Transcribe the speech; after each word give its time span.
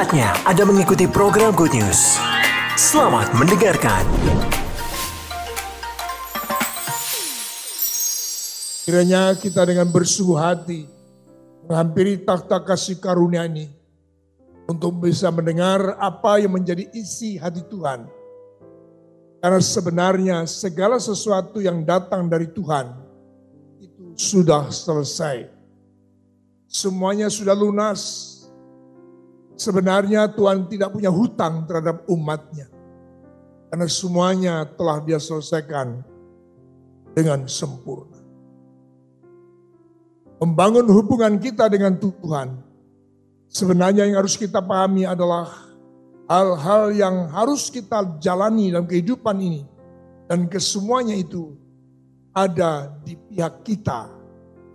Saatnya 0.00 0.32
Anda 0.48 0.64
mengikuti 0.64 1.04
program 1.04 1.52
Good 1.52 1.76
News. 1.76 2.16
Selamat 2.72 3.36
mendengarkan. 3.36 4.00
Kiranya 8.88 9.36
kita 9.36 9.60
dengan 9.68 9.92
bersungguh 9.92 10.40
hati 10.40 10.88
menghampiri 11.68 12.16
takhta 12.24 12.64
kasih 12.64 12.96
karunia 12.96 13.44
ini 13.44 13.68
untuk 14.72 15.04
bisa 15.04 15.28
mendengar 15.28 15.92
apa 16.00 16.40
yang 16.40 16.56
menjadi 16.56 16.88
isi 16.96 17.36
hati 17.36 17.60
Tuhan. 17.68 18.08
Karena 19.44 19.60
sebenarnya 19.60 20.48
segala 20.48 20.96
sesuatu 20.96 21.60
yang 21.60 21.84
datang 21.84 22.24
dari 22.24 22.48
Tuhan 22.48 22.88
itu 23.84 24.16
sudah 24.16 24.72
selesai. 24.72 25.44
Semuanya 26.72 27.28
sudah 27.28 27.52
lunas. 27.52 28.29
Sebenarnya 29.60 30.24
Tuhan 30.32 30.64
tidak 30.72 30.96
punya 30.96 31.12
hutang 31.12 31.68
terhadap 31.68 32.08
umatnya. 32.08 32.64
Karena 33.68 33.84
semuanya 33.84 34.64
telah 34.64 35.04
dia 35.04 35.20
selesaikan 35.20 36.00
dengan 37.12 37.44
sempurna 37.44 38.20
membangun 40.40 40.88
hubungan 40.88 41.36
kita 41.36 41.68
dengan 41.68 42.00
Tuhan. 42.00 42.56
Sebenarnya 43.52 44.08
yang 44.08 44.24
harus 44.24 44.40
kita 44.40 44.64
pahami 44.64 45.04
adalah 45.04 45.52
hal-hal 46.24 46.96
yang 46.96 47.28
harus 47.28 47.68
kita 47.68 48.16
jalani 48.18 48.72
dalam 48.72 48.88
kehidupan 48.88 49.36
ini. 49.36 49.62
Dan 50.24 50.48
kesemuanya 50.48 51.12
itu 51.18 51.52
ada 52.32 52.88
di 53.04 53.18
pihak 53.18 53.66
kita, 53.66 54.08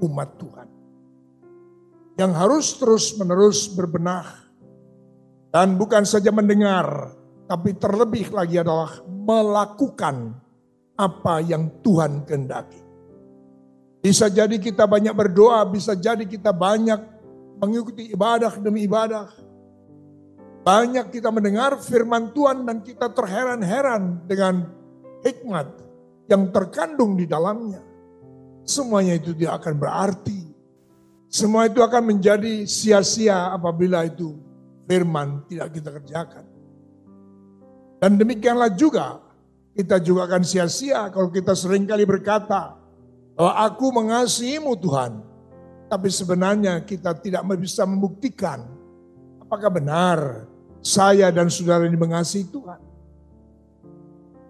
umat 0.05 0.29
Tuhan. 0.37 0.67
Yang 2.15 2.31
harus 2.37 2.65
terus-menerus 2.77 3.71
berbenah. 3.73 4.44
Dan 5.55 5.79
bukan 5.79 6.03
saja 6.03 6.35
mendengar, 6.35 7.15
tapi 7.47 7.79
terlebih 7.79 8.27
lagi 8.35 8.59
adalah 8.59 8.99
melakukan 9.07 10.35
apa 10.99 11.39
yang 11.39 11.71
Tuhan 11.79 12.27
kehendaki. 12.27 12.83
Bisa 14.03 14.27
jadi 14.27 14.59
kita 14.59 14.83
banyak 14.83 15.15
berdoa, 15.15 15.63
bisa 15.71 15.95
jadi 15.95 16.27
kita 16.27 16.51
banyak 16.51 16.99
mengikuti 17.63 18.11
ibadah 18.11 18.51
demi 18.59 18.83
ibadah. 18.83 19.31
Banyak 20.67 21.15
kita 21.15 21.31
mendengar 21.31 21.79
firman 21.79 22.35
Tuhan 22.35 22.67
dan 22.67 22.83
kita 22.83 23.15
terheran-heran 23.15 24.27
dengan 24.27 24.59
hikmat 25.23 25.71
yang 26.27 26.51
terkandung 26.51 27.15
di 27.15 27.31
dalamnya. 27.31 27.79
Semuanya 28.67 29.15
itu 29.15 29.31
tidak 29.31 29.63
akan 29.63 29.79
berarti. 29.79 30.51
Semua 31.31 31.71
itu 31.71 31.79
akan 31.79 32.11
menjadi 32.11 32.67
sia-sia 32.67 33.55
apabila 33.55 34.03
itu 34.03 34.44
firman 34.85 35.43
tidak 35.49 35.73
kita 35.73 35.89
kerjakan. 35.89 36.45
Dan 37.99 38.21
demikianlah 38.21 38.73
juga 38.73 39.21
kita 39.75 39.99
juga 39.99 40.29
akan 40.29 40.41
sia-sia 40.45 41.09
kalau 41.11 41.27
kita 41.27 41.51
sering 41.51 41.83
kali 41.83 42.07
berkata, 42.07 42.79
bahwa 43.35 43.53
aku 43.67 43.85
mengasihimu 43.91 44.73
Tuhan. 44.79 45.19
Tapi 45.85 46.09
sebenarnya 46.09 46.81
kita 46.81 47.13
tidak 47.19 47.45
bisa 47.61 47.85
membuktikan 47.85 48.65
apakah 49.37 49.69
benar 49.69 50.49
saya 50.81 51.29
dan 51.29 51.51
saudara 51.51 51.85
ini 51.85 51.99
mengasihi 51.99 52.49
Tuhan. 52.49 52.81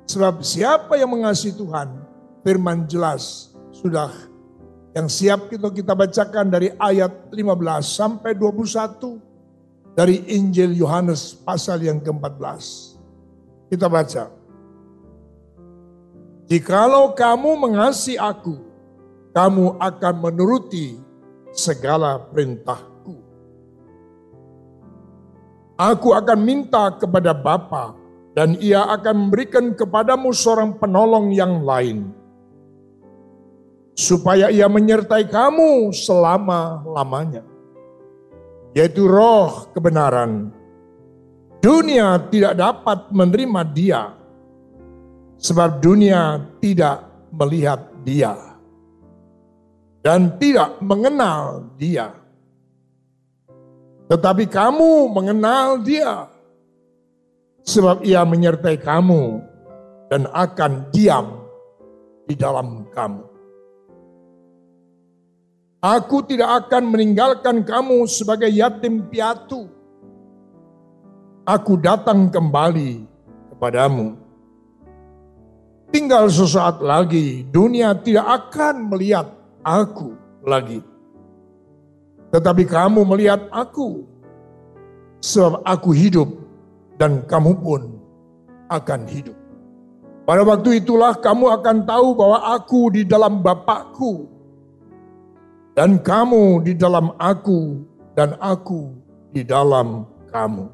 Sebab 0.05 0.45
siapa 0.45 0.95
yang 0.95 1.11
mengasihi 1.11 1.57
Tuhan, 1.57 1.91
firman 2.45 2.87
jelas 2.87 3.51
sudah 3.73 4.13
yang 4.95 5.11
siap 5.11 5.51
kita 5.51 5.67
kita 5.75 5.91
bacakan 5.91 6.47
dari 6.47 6.71
ayat 6.79 7.11
15 7.33 7.41
sampai 7.83 8.31
21 8.31 9.34
dari 9.95 10.21
Injil 10.27 10.75
Yohanes 10.75 11.33
pasal 11.39 11.79
yang 11.87 12.03
ke-14. 12.03 12.99
Kita 13.71 13.87
baca. 13.87 14.29
Jikalau 16.45 17.17
kamu 17.17 17.57
mengasihi 17.57 18.21
aku, 18.21 18.59
kamu 19.33 19.81
akan 19.81 20.15
menuruti 20.21 20.99
segala 21.55 22.21
perintahku. 22.21 23.17
Aku 25.79 26.13
akan 26.13 26.39
minta 26.43 26.91
kepada 26.93 27.33
Bapa 27.33 27.97
dan 28.35 28.59
ia 28.61 28.83
akan 28.85 29.27
memberikan 29.27 29.73
kepadamu 29.73 30.35
seorang 30.35 30.75
penolong 30.77 31.31
yang 31.33 31.63
lain. 31.63 32.11
Supaya 33.95 34.51
ia 34.51 34.67
menyertai 34.67 35.31
kamu 35.31 35.95
selama-lamanya. 35.95 37.54
Yaitu 38.75 39.07
roh 39.07 39.71
kebenaran. 39.71 40.51
Dunia 41.63 42.19
tidak 42.27 42.59
dapat 42.59 43.09
menerima 43.09 43.61
dia. 43.71 44.01
Sebab 45.39 45.79
dunia 45.79 46.43
tidak 46.59 47.07
melihat 47.31 47.87
dia 48.03 48.55
dan 50.05 50.37
tidak 50.37 50.77
mengenal 50.85 51.65
dia. 51.81 52.13
Tetapi 54.05 54.45
kamu 54.45 55.09
mengenal 55.09 55.81
dia, 55.81 56.29
sebab 57.65 58.05
ia 58.05 58.21
menyertai 58.21 58.77
kamu 58.77 59.41
dan 60.13 60.29
akan 60.29 60.93
diam 60.93 61.41
di 62.29 62.37
dalam 62.37 62.85
kamu. 62.93 63.34
Aku 65.85 66.25
tidak 66.25 66.65
akan 66.65 66.89
meninggalkan 66.89 67.61
kamu 67.61 68.09
sebagai 68.09 68.49
yatim 68.49 69.05
piatu. 69.05 69.69
Aku 71.45 71.77
datang 71.77 72.25
kembali 72.33 73.05
kepadamu. 73.53 74.17
Tinggal 75.93 76.25
sesaat 76.33 76.81
lagi, 76.81 77.45
dunia 77.53 77.93
tidak 78.01 78.49
akan 78.49 78.89
melihat 78.89 79.29
aku 79.61 80.17
lagi. 80.41 80.81
Tetapi 82.33 82.65
kamu 82.65 83.05
melihat 83.05 83.45
aku, 83.53 84.09
sebab 85.21 85.61
aku 85.61 85.93
hidup 85.93 86.33
dan 86.97 87.21
kamu 87.29 87.61
pun 87.61 87.93
akan 88.73 89.05
hidup. 89.05 89.37
Pada 90.25 90.41
waktu 90.41 90.81
itulah 90.81 91.13
kamu 91.13 91.61
akan 91.61 91.85
tahu 91.85 92.17
bahwa 92.17 92.57
aku 92.57 92.89
di 92.89 93.05
dalam 93.05 93.45
Bapakku 93.45 94.34
dan 95.75 95.99
kamu 95.99 96.63
di 96.63 96.73
dalam 96.73 97.11
aku 97.19 97.83
dan 98.15 98.39
aku 98.39 98.95
di 99.35 99.43
dalam 99.43 100.07
kamu. 100.31 100.71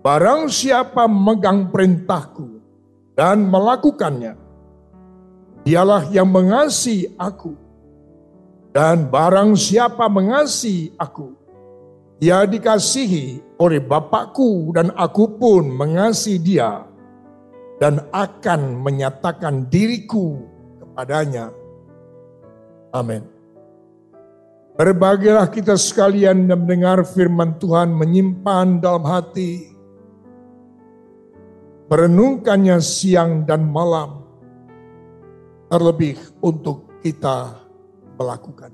Barang 0.00 0.46
siapa 0.46 1.10
memegang 1.10 1.68
perintahku 1.74 2.62
dan 3.18 3.42
melakukannya, 3.50 4.38
Dialah 5.64 6.12
yang 6.12 6.28
mengasihi 6.28 7.16
aku. 7.16 7.56
Dan 8.74 9.08
barang 9.08 9.54
siapa 9.56 10.10
mengasihi 10.10 10.92
aku, 10.98 11.30
ia 12.18 12.42
dikasihi 12.42 13.56
oleh 13.56 13.78
Bapakku 13.78 14.74
dan 14.74 14.90
aku 14.98 15.30
pun 15.38 15.70
mengasihi 15.70 16.42
dia 16.42 16.82
dan 17.78 18.02
akan 18.10 18.82
menyatakan 18.82 19.70
diriku 19.70 20.42
kepadanya. 20.82 21.63
Amin. 22.94 23.26
Berbagilah 24.78 25.50
kita 25.50 25.74
sekalian 25.74 26.46
dan 26.46 26.62
mendengar 26.62 27.02
firman 27.02 27.58
Tuhan 27.58 27.90
menyimpan 27.90 28.78
dalam 28.78 29.02
hati. 29.02 29.74
Merenungkannya 31.90 32.78
siang 32.78 33.42
dan 33.42 33.66
malam 33.66 34.22
terlebih 35.66 36.18
untuk 36.38 36.86
kita 37.02 37.58
melakukan. 38.14 38.70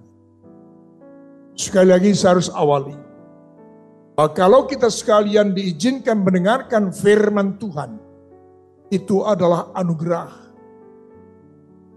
Sekali 1.56 1.88
lagi 1.92 2.12
saya 2.12 2.36
harus 2.36 2.52
awali. 2.52 2.96
Bahwa 4.16 4.36
kalau 4.36 4.68
kita 4.68 4.92
sekalian 4.92 5.56
diizinkan 5.56 6.20
mendengarkan 6.20 6.92
firman 6.92 7.56
Tuhan, 7.56 7.96
itu 8.92 9.24
adalah 9.24 9.72
anugerah. 9.72 10.49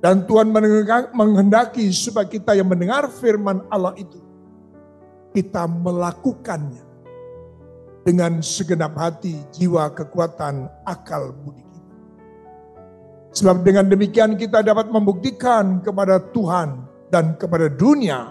Dan 0.03 0.27
Tuhan 0.27 0.51
menghendaki 1.15 1.87
supaya 1.95 2.27
kita 2.27 2.51
yang 2.59 2.67
mendengar 2.67 3.07
firman 3.07 3.63
Allah 3.71 3.95
itu, 3.95 4.19
kita 5.31 5.63
melakukannya 5.63 6.83
dengan 8.03 8.43
segenap 8.43 8.99
hati, 8.99 9.39
jiwa, 9.55 9.87
kekuatan, 9.95 10.67
akal, 10.83 11.31
budi 11.31 11.63
Sebab 13.33 13.65
dengan 13.65 13.89
demikian 13.89 14.37
kita 14.37 14.61
dapat 14.61 14.93
membuktikan 14.93 15.81
kepada 15.81 16.21
Tuhan 16.21 16.85
dan 17.09 17.33
kepada 17.33 17.65
dunia 17.65 18.29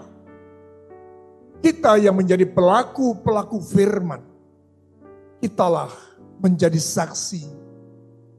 kita 1.59 1.99
yang 1.99 2.15
menjadi 2.15 2.47
pelaku-pelaku 2.47 3.59
firman. 3.59 4.23
Kitalah 5.43 5.91
menjadi 6.39 6.79
saksi 6.79 7.43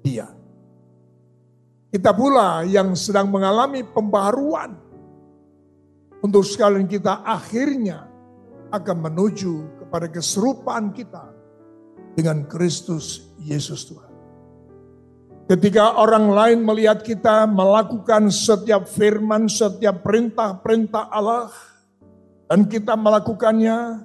dia. 0.01 0.29
Kita 1.94 2.11
pula 2.11 2.67
yang 2.67 2.99
sedang 2.99 3.31
mengalami 3.31 3.87
pembaruan. 3.87 4.75
Untuk 6.26 6.43
sekalian 6.43 6.91
kita 6.91 7.23
akhirnya 7.23 8.11
akan 8.75 8.96
menuju 8.99 9.79
kepada 9.79 10.11
keserupaan 10.11 10.91
kita 10.91 11.31
dengan 12.19 12.50
Kristus 12.50 13.31
Yesus 13.38 13.87
Tuhan. 13.87 14.11
Ketika 15.46 15.94
orang 15.94 16.35
lain 16.35 16.58
melihat 16.67 16.99
kita 16.99 17.46
melakukan 17.46 18.26
setiap 18.26 18.90
firman, 18.90 19.47
setiap 19.47 20.02
perintah-perintah 20.02 21.14
Allah, 21.14 21.55
dan 22.50 22.67
kita 22.67 22.99
melakukannya, 22.99 24.02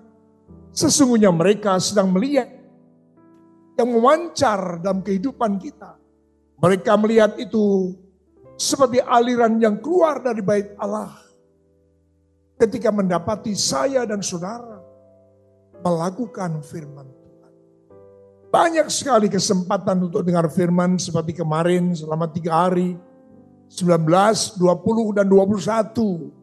sesungguhnya 0.77 1.33
mereka 1.33 1.81
sedang 1.81 2.13
melihat 2.13 2.53
yang 3.81 3.89
memancar 3.97 4.77
dalam 4.77 5.01
kehidupan 5.01 5.57
kita. 5.57 5.98
Mereka 6.59 6.91
melihat 6.99 7.39
itu 7.39 7.95
seperti 8.59 8.99
aliran 8.99 9.55
yang 9.63 9.79
keluar 9.79 10.19
dari 10.19 10.43
bait 10.43 10.75
Allah. 10.75 11.15
Ketika 12.59 12.91
mendapati 12.91 13.55
saya 13.55 14.03
dan 14.03 14.19
saudara 14.19 14.83
melakukan 15.79 16.59
firman 16.59 17.07
Tuhan. 17.07 17.53
Banyak 18.51 18.91
sekali 18.91 19.31
kesempatan 19.31 20.11
untuk 20.11 20.27
dengar 20.27 20.51
firman 20.51 20.99
seperti 20.99 21.39
kemarin 21.39 21.95
selama 21.95 22.27
tiga 22.27 22.67
hari. 22.67 22.99
19, 23.69 24.57
20, 24.57 25.13
dan 25.13 25.29
21. 25.29 26.33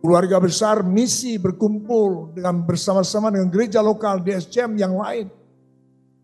Keluarga 0.00 0.36
besar 0.40 0.80
misi 0.80 1.36
berkumpul 1.36 2.32
dengan 2.32 2.64
bersama-sama 2.64 3.28
dengan 3.28 3.52
gereja 3.52 3.84
lokal 3.84 4.24
di 4.24 4.32
SCM 4.32 4.72
yang 4.80 4.96
lain. 4.96 5.28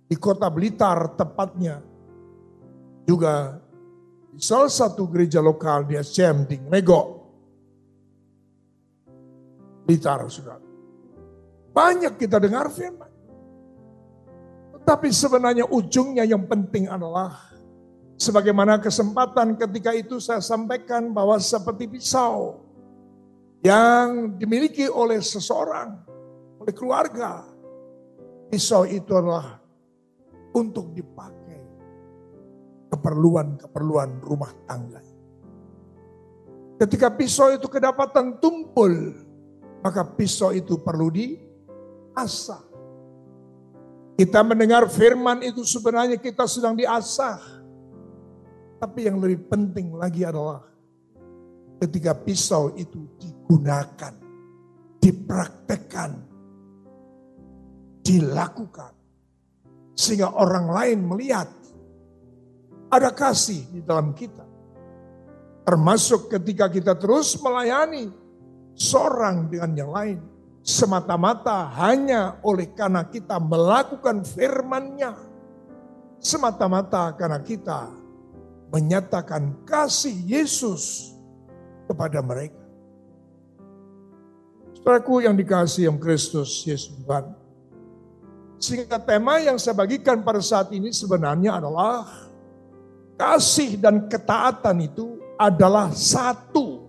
Di 0.09 0.17
kota 0.17 0.49
Blitar 0.49 1.13
tepatnya. 1.21 1.90
Juga 3.11 3.59
di 4.31 4.39
salah 4.39 4.71
satu 4.71 5.11
gereja 5.11 5.43
lokal 5.43 5.83
di 5.83 5.99
SCM 5.99 6.47
di 6.47 6.63
Ngego. 6.63 7.03
Blitar, 9.83 10.23
saudara. 10.31 10.63
Banyak 11.75 12.15
kita 12.15 12.39
dengar 12.39 12.71
firman. 12.71 13.11
Tetapi 14.79 15.11
sebenarnya 15.11 15.67
ujungnya 15.67 16.23
yang 16.23 16.47
penting 16.47 16.87
adalah 16.87 17.51
sebagaimana 18.15 18.79
kesempatan 18.79 19.59
ketika 19.59 19.91
itu 19.91 20.23
saya 20.23 20.39
sampaikan 20.39 21.11
bahwa 21.11 21.35
seperti 21.43 21.91
pisau 21.91 22.63
yang 23.67 24.39
dimiliki 24.39 24.87
oleh 24.87 25.19
seseorang, 25.19 25.99
oleh 26.63 26.75
keluarga. 26.79 27.43
Pisau 28.47 28.87
itu 28.87 29.11
adalah 29.19 29.59
untuk 30.55 30.95
dipakai 30.95 31.40
keperluan-keperluan 32.91 34.21
rumah 34.21 34.51
tangga. 34.67 35.01
Ketika 36.81 37.13
pisau 37.13 37.55
itu 37.55 37.71
kedapatan 37.71 38.41
tumpul, 38.43 39.15
maka 39.85 40.03
pisau 40.03 40.51
itu 40.51 40.81
perlu 40.81 41.13
diasah. 41.13 42.67
Kita 44.17 44.45
mendengar 44.45 44.85
firman 44.89 45.41
itu 45.41 45.65
sebenarnya 45.65 46.21
kita 46.21 46.45
sedang 46.45 46.77
diasah. 46.77 47.41
Tapi 48.81 49.09
yang 49.09 49.21
lebih 49.21 49.49
penting 49.49 49.93
lagi 49.93 50.25
adalah 50.25 50.65
ketika 51.85 52.17
pisau 52.17 52.73
itu 52.77 53.09
digunakan, 53.21 54.13
dipraktekkan, 55.01 56.17
dilakukan. 58.05 58.93
Sehingga 59.97 60.33
orang 60.33 60.73
lain 60.73 60.99
melihat 61.05 61.60
ada 62.91 63.15
kasih 63.15 63.63
di 63.71 63.81
dalam 63.81 64.11
kita. 64.13 64.43
Termasuk 65.63 66.27
ketika 66.27 66.67
kita 66.67 66.99
terus 66.99 67.39
melayani 67.39 68.11
seorang 68.75 69.47
dengan 69.47 69.71
yang 69.79 69.91
lain. 69.95 70.19
Semata-mata 70.61 71.73
hanya 71.81 72.37
oleh 72.45 72.69
karena 72.77 73.07
kita 73.07 73.41
melakukan 73.41 74.27
firman-Nya. 74.27 75.17
Semata-mata 76.21 77.17
karena 77.17 77.41
kita 77.41 77.89
menyatakan 78.69 79.65
kasih 79.65 80.13
Yesus 80.29 81.17
kepada 81.89 82.21
mereka. 82.21 82.61
Saudaraku 84.77 85.25
yang 85.25 85.37
dikasih 85.37 85.89
yang 85.89 85.97
Kristus 85.97 86.65
Yesus 86.69 86.93
Tuhan. 86.93 87.37
Sehingga 88.61 89.01
tema 89.01 89.41
yang 89.41 89.57
saya 89.57 89.73
bagikan 89.73 90.21
pada 90.21 90.45
saat 90.45 90.69
ini 90.77 90.93
sebenarnya 90.93 91.57
adalah 91.57 92.30
kasih 93.21 93.77
dan 93.77 94.09
ketaatan 94.09 94.89
itu 94.89 95.21
adalah 95.37 95.93
satu. 95.93 96.89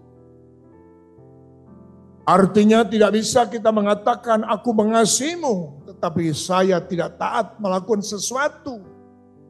Artinya 2.24 2.88
tidak 2.88 3.20
bisa 3.20 3.44
kita 3.52 3.68
mengatakan 3.76 4.48
aku 4.48 4.72
mengasihimu, 4.72 5.84
tetapi 5.92 6.32
saya 6.32 6.80
tidak 6.80 7.20
taat 7.20 7.60
melakukan 7.60 8.00
sesuatu 8.00 8.80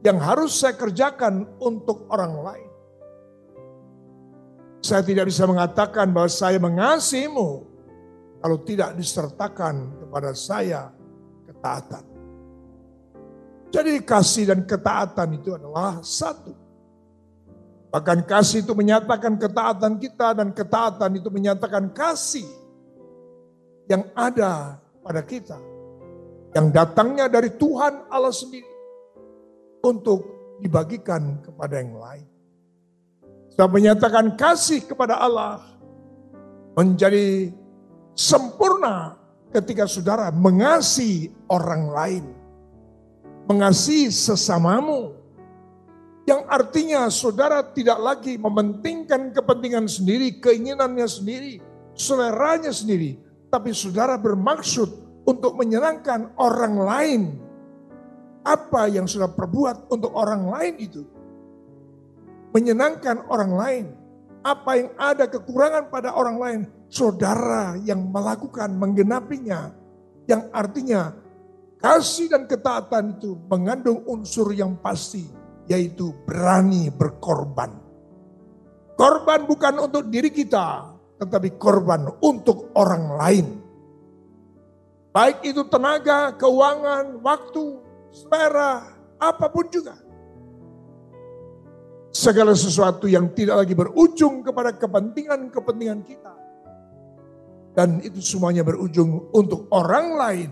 yang 0.02 0.18
harus 0.18 0.58
saya 0.58 0.74
kerjakan 0.74 1.46
untuk 1.62 2.10
orang 2.10 2.34
lain. 2.42 2.70
Saya 4.82 5.06
tidak 5.06 5.30
bisa 5.30 5.46
mengatakan 5.46 6.10
bahwa 6.10 6.26
saya 6.26 6.58
mengasihimu 6.58 7.70
kalau 8.42 8.58
tidak 8.66 8.98
disertakan 8.98 9.94
kepada 10.02 10.34
saya 10.34 10.90
ketaatan. 11.46 12.02
Jadi 13.70 14.02
kasih 14.02 14.50
dan 14.50 14.66
ketaatan 14.66 15.38
itu 15.38 15.54
adalah 15.54 16.02
satu. 16.02 16.71
Bahkan 17.92 18.24
kasih 18.24 18.64
itu 18.64 18.72
menyatakan 18.72 19.36
ketaatan 19.36 20.00
kita 20.00 20.32
dan 20.32 20.48
ketaatan 20.56 21.12
itu 21.12 21.28
menyatakan 21.28 21.92
kasih 21.92 22.48
yang 23.84 24.08
ada 24.16 24.80
pada 25.04 25.20
kita. 25.20 25.60
Yang 26.56 26.66
datangnya 26.72 27.28
dari 27.28 27.52
Tuhan 27.52 28.08
Allah 28.08 28.32
sendiri 28.32 28.72
untuk 29.84 30.24
dibagikan 30.64 31.44
kepada 31.44 31.84
yang 31.84 32.00
lain. 32.00 32.26
Saya 33.52 33.68
menyatakan 33.68 34.40
kasih 34.40 34.80
kepada 34.88 35.20
Allah 35.20 35.60
menjadi 36.72 37.52
sempurna 38.16 39.20
ketika 39.52 39.84
saudara 39.84 40.32
mengasihi 40.32 41.28
orang 41.52 41.92
lain. 41.92 42.24
Mengasihi 43.52 44.08
sesamamu 44.08 45.21
yang 46.22 46.46
artinya 46.46 47.10
saudara 47.10 47.66
tidak 47.74 47.98
lagi 47.98 48.38
mementingkan 48.38 49.34
kepentingan 49.34 49.90
sendiri, 49.90 50.38
keinginannya 50.38 51.06
sendiri, 51.10 51.58
seleranya 51.98 52.70
sendiri. 52.70 53.18
Tapi 53.50 53.74
saudara 53.74 54.14
bermaksud 54.14 54.88
untuk 55.26 55.58
menyenangkan 55.58 56.30
orang 56.38 56.74
lain. 56.78 57.22
Apa 58.42 58.86
yang 58.90 59.10
sudah 59.10 59.30
perbuat 59.34 59.90
untuk 59.90 60.14
orang 60.14 60.46
lain 60.46 60.74
itu. 60.78 61.02
Menyenangkan 62.54 63.26
orang 63.26 63.52
lain. 63.54 63.84
Apa 64.46 64.78
yang 64.78 64.90
ada 64.98 65.26
kekurangan 65.26 65.90
pada 65.90 66.14
orang 66.14 66.36
lain. 66.38 66.60
Saudara 66.86 67.74
yang 67.82 67.98
melakukan, 67.98 68.70
menggenapinya. 68.78 69.74
Yang 70.30 70.42
artinya 70.54 71.02
kasih 71.82 72.30
dan 72.30 72.46
ketaatan 72.46 73.18
itu 73.18 73.34
mengandung 73.50 74.06
unsur 74.06 74.54
yang 74.54 74.78
pasti 74.78 75.41
yaitu 75.70 76.14
berani 76.26 76.90
berkorban. 76.90 77.78
Korban 78.98 79.48
bukan 79.48 79.74
untuk 79.82 80.06
diri 80.12 80.30
kita, 80.30 80.94
tetapi 81.22 81.58
korban 81.58 82.06
untuk 82.22 82.70
orang 82.78 83.04
lain. 83.18 83.46
Baik 85.12 85.44
itu 85.44 85.62
tenaga, 85.68 86.32
keuangan, 86.40 87.20
waktu, 87.20 87.64
selera, 88.12 88.96
apa 89.20 89.46
pun 89.52 89.68
juga. 89.68 89.96
Segala 92.12 92.52
sesuatu 92.52 93.08
yang 93.08 93.32
tidak 93.32 93.64
lagi 93.64 93.72
berujung 93.76 94.44
kepada 94.44 94.76
kepentingan-kepentingan 94.76 96.00
kita. 96.04 96.34
Dan 97.72 98.04
itu 98.04 98.20
semuanya 98.20 98.60
berujung 98.60 99.32
untuk 99.32 99.68
orang 99.72 100.06
lain. 100.16 100.50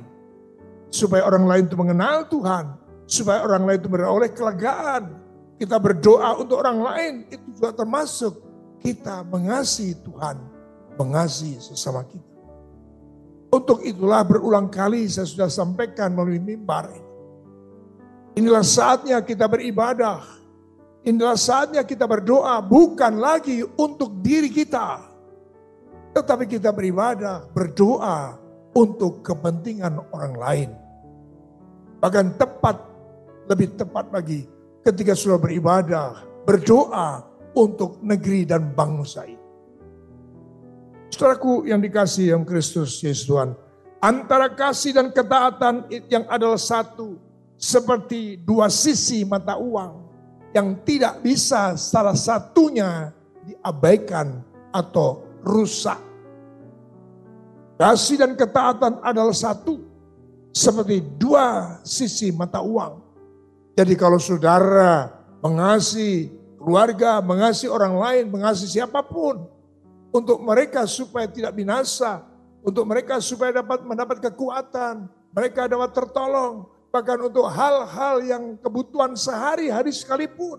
Supaya 0.88 1.28
orang 1.28 1.44
lain 1.44 1.64
itu 1.68 1.76
mengenal 1.76 2.24
Tuhan 2.26 2.79
supaya 3.10 3.42
orang 3.42 3.66
lain 3.66 3.78
itu 3.82 3.90
beroleh 3.90 4.30
kelegaan. 4.30 5.18
Kita 5.58 5.76
berdoa 5.76 6.38
untuk 6.38 6.62
orang 6.62 6.78
lain 6.80 7.14
itu 7.28 7.44
juga 7.58 7.74
termasuk 7.74 8.38
kita 8.80 9.26
mengasihi 9.26 9.98
Tuhan, 10.00 10.40
mengasihi 10.96 11.58
sesama 11.60 12.06
kita. 12.06 12.30
Untuk 13.50 13.82
itulah 13.82 14.22
berulang 14.22 14.70
kali 14.70 15.10
saya 15.10 15.26
sudah 15.26 15.50
sampaikan 15.50 16.14
melalui 16.14 16.38
mimbar 16.38 16.86
ini. 16.94 17.10
Inilah 18.38 18.62
saatnya 18.62 19.18
kita 19.20 19.50
beribadah. 19.50 20.22
Inilah 21.02 21.34
saatnya 21.34 21.82
kita 21.82 22.06
berdoa 22.06 22.62
bukan 22.62 23.18
lagi 23.18 23.66
untuk 23.74 24.22
diri 24.22 24.48
kita. 24.48 25.02
Tetapi 26.14 26.46
kita 26.46 26.70
beribadah, 26.70 27.50
berdoa 27.50 28.38
untuk 28.70 29.26
kepentingan 29.26 29.98
orang 30.14 30.34
lain. 30.38 30.70
Bahkan 31.98 32.38
tepat 32.38 32.89
lebih 33.50 33.74
tepat 33.74 34.06
lagi 34.14 34.46
ketika 34.86 35.18
sudah 35.18 35.36
beribadah, 35.36 36.22
berdoa 36.46 37.26
untuk 37.58 37.98
negeri 37.98 38.46
dan 38.46 38.70
bangsa 38.70 39.26
ini. 39.26 39.42
Saudaraku 41.10 41.66
yang 41.66 41.82
dikasih 41.82 42.38
yang 42.38 42.46
Kristus 42.46 43.02
Yesus 43.02 43.26
Tuhan, 43.26 43.50
Antara 44.00 44.48
kasih 44.48 44.96
dan 44.96 45.12
ketaatan 45.12 45.84
yang 46.08 46.24
adalah 46.32 46.56
satu. 46.56 47.20
Seperti 47.60 48.40
dua 48.40 48.72
sisi 48.72 49.20
mata 49.28 49.60
uang. 49.60 50.08
Yang 50.56 50.68
tidak 50.88 51.20
bisa 51.20 51.76
salah 51.76 52.16
satunya 52.16 53.12
diabaikan 53.44 54.40
atau 54.72 55.28
rusak. 55.44 56.00
Kasih 57.76 58.24
dan 58.24 58.32
ketaatan 58.32 59.04
adalah 59.04 59.36
satu. 59.36 59.84
Seperti 60.56 61.04
dua 61.20 61.76
sisi 61.84 62.32
mata 62.32 62.64
uang. 62.64 63.09
Jadi 63.78 63.94
kalau 63.94 64.18
saudara 64.18 65.10
mengasihi 65.40 66.30
keluarga, 66.60 67.24
mengasihi 67.24 67.70
orang 67.72 67.94
lain, 67.96 68.24
mengasihi 68.28 68.80
siapa 68.80 69.00
pun. 69.00 69.48
Untuk 70.10 70.42
mereka 70.42 70.84
supaya 70.90 71.30
tidak 71.30 71.54
binasa, 71.54 72.26
untuk 72.60 72.84
mereka 72.84 73.22
supaya 73.22 73.62
dapat 73.62 73.86
mendapat 73.86 74.18
kekuatan, 74.20 75.06
mereka 75.30 75.70
dapat 75.70 75.94
tertolong, 75.94 76.66
bahkan 76.90 77.16
untuk 77.22 77.46
hal-hal 77.46 78.20
yang 78.26 78.58
kebutuhan 78.58 79.14
sehari-hari 79.14 79.94
sekalipun. 79.94 80.58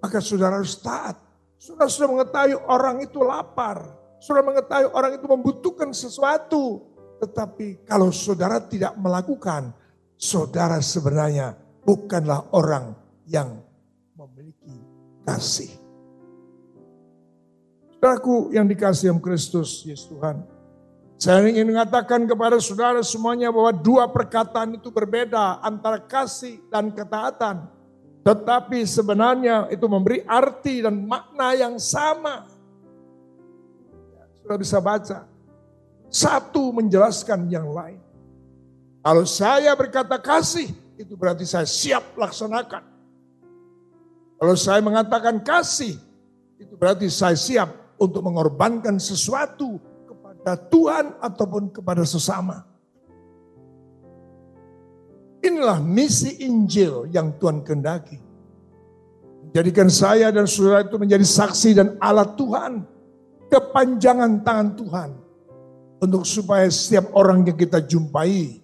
Maka 0.00 0.18
saudara 0.24 0.56
harus 0.56 0.80
taat. 0.80 1.20
Saudara 1.60 1.92
sudah 1.92 2.08
mengetahui 2.08 2.56
orang 2.64 3.04
itu 3.04 3.20
lapar, 3.20 3.84
saudara 4.16 4.48
mengetahui 4.48 4.88
orang 4.96 5.12
itu 5.20 5.26
membutuhkan 5.28 5.92
sesuatu. 5.92 6.88
Tetapi 7.20 7.84
kalau 7.84 8.08
saudara 8.08 8.56
tidak 8.64 8.96
melakukan, 8.96 9.76
saudara 10.20 10.76
sebenarnya 10.84 11.56
bukanlah 11.80 12.52
orang 12.52 12.92
yang 13.24 13.56
memiliki 14.12 14.76
kasih. 15.24 15.72
Saudaraku 17.96 18.52
yang 18.52 18.68
dikasih 18.68 19.16
yang 19.16 19.20
Kristus, 19.20 19.80
Yesus 19.88 20.12
Tuhan. 20.12 20.44
Saya 21.20 21.44
ingin 21.52 21.68
mengatakan 21.68 22.24
kepada 22.24 22.56
saudara 22.60 23.04
semuanya 23.04 23.52
bahwa 23.52 23.72
dua 23.76 24.08
perkataan 24.08 24.76
itu 24.76 24.88
berbeda 24.88 25.60
antara 25.60 26.00
kasih 26.00 26.64
dan 26.72 26.88
ketaatan. 26.92 27.68
Tetapi 28.24 28.84
sebenarnya 28.88 29.68
itu 29.68 29.84
memberi 29.84 30.24
arti 30.24 30.80
dan 30.80 30.96
makna 31.04 31.56
yang 31.56 31.76
sama. 31.76 32.48
Ya, 34.16 34.24
sudah 34.40 34.56
bisa 34.60 34.80
baca. 34.80 35.28
Satu 36.08 36.72
menjelaskan 36.72 37.52
yang 37.52 37.68
lain. 37.68 38.00
Kalau 39.00 39.24
saya 39.24 39.72
berkata 39.72 40.20
kasih, 40.20 40.68
itu 41.00 41.16
berarti 41.16 41.48
saya 41.48 41.64
siap 41.64 42.12
laksanakan. 42.20 42.84
Kalau 44.36 44.56
saya 44.56 44.80
mengatakan 44.84 45.40
kasih, 45.40 45.96
itu 46.60 46.76
berarti 46.76 47.08
saya 47.08 47.36
siap 47.36 47.72
untuk 47.96 48.20
mengorbankan 48.20 49.00
sesuatu 49.00 49.80
kepada 50.04 50.56
Tuhan 50.68 51.16
ataupun 51.20 51.72
kepada 51.72 52.04
sesama. 52.04 52.64
Inilah 55.40 55.80
misi 55.80 56.44
Injil 56.44 57.08
yang 57.08 57.32
Tuhan 57.40 57.64
kendaki. 57.64 58.20
Menjadikan 59.48 59.88
saya 59.88 60.28
dan 60.28 60.44
saudara 60.44 60.84
itu 60.84 61.00
menjadi 61.00 61.24
saksi 61.24 61.70
dan 61.72 61.88
alat 61.96 62.36
Tuhan. 62.36 62.84
Kepanjangan 63.48 64.44
tangan 64.44 64.68
Tuhan. 64.76 65.10
Untuk 66.00 66.28
supaya 66.28 66.68
setiap 66.68 67.12
orang 67.16 67.44
yang 67.48 67.56
kita 67.56 67.80
jumpai. 67.80 68.60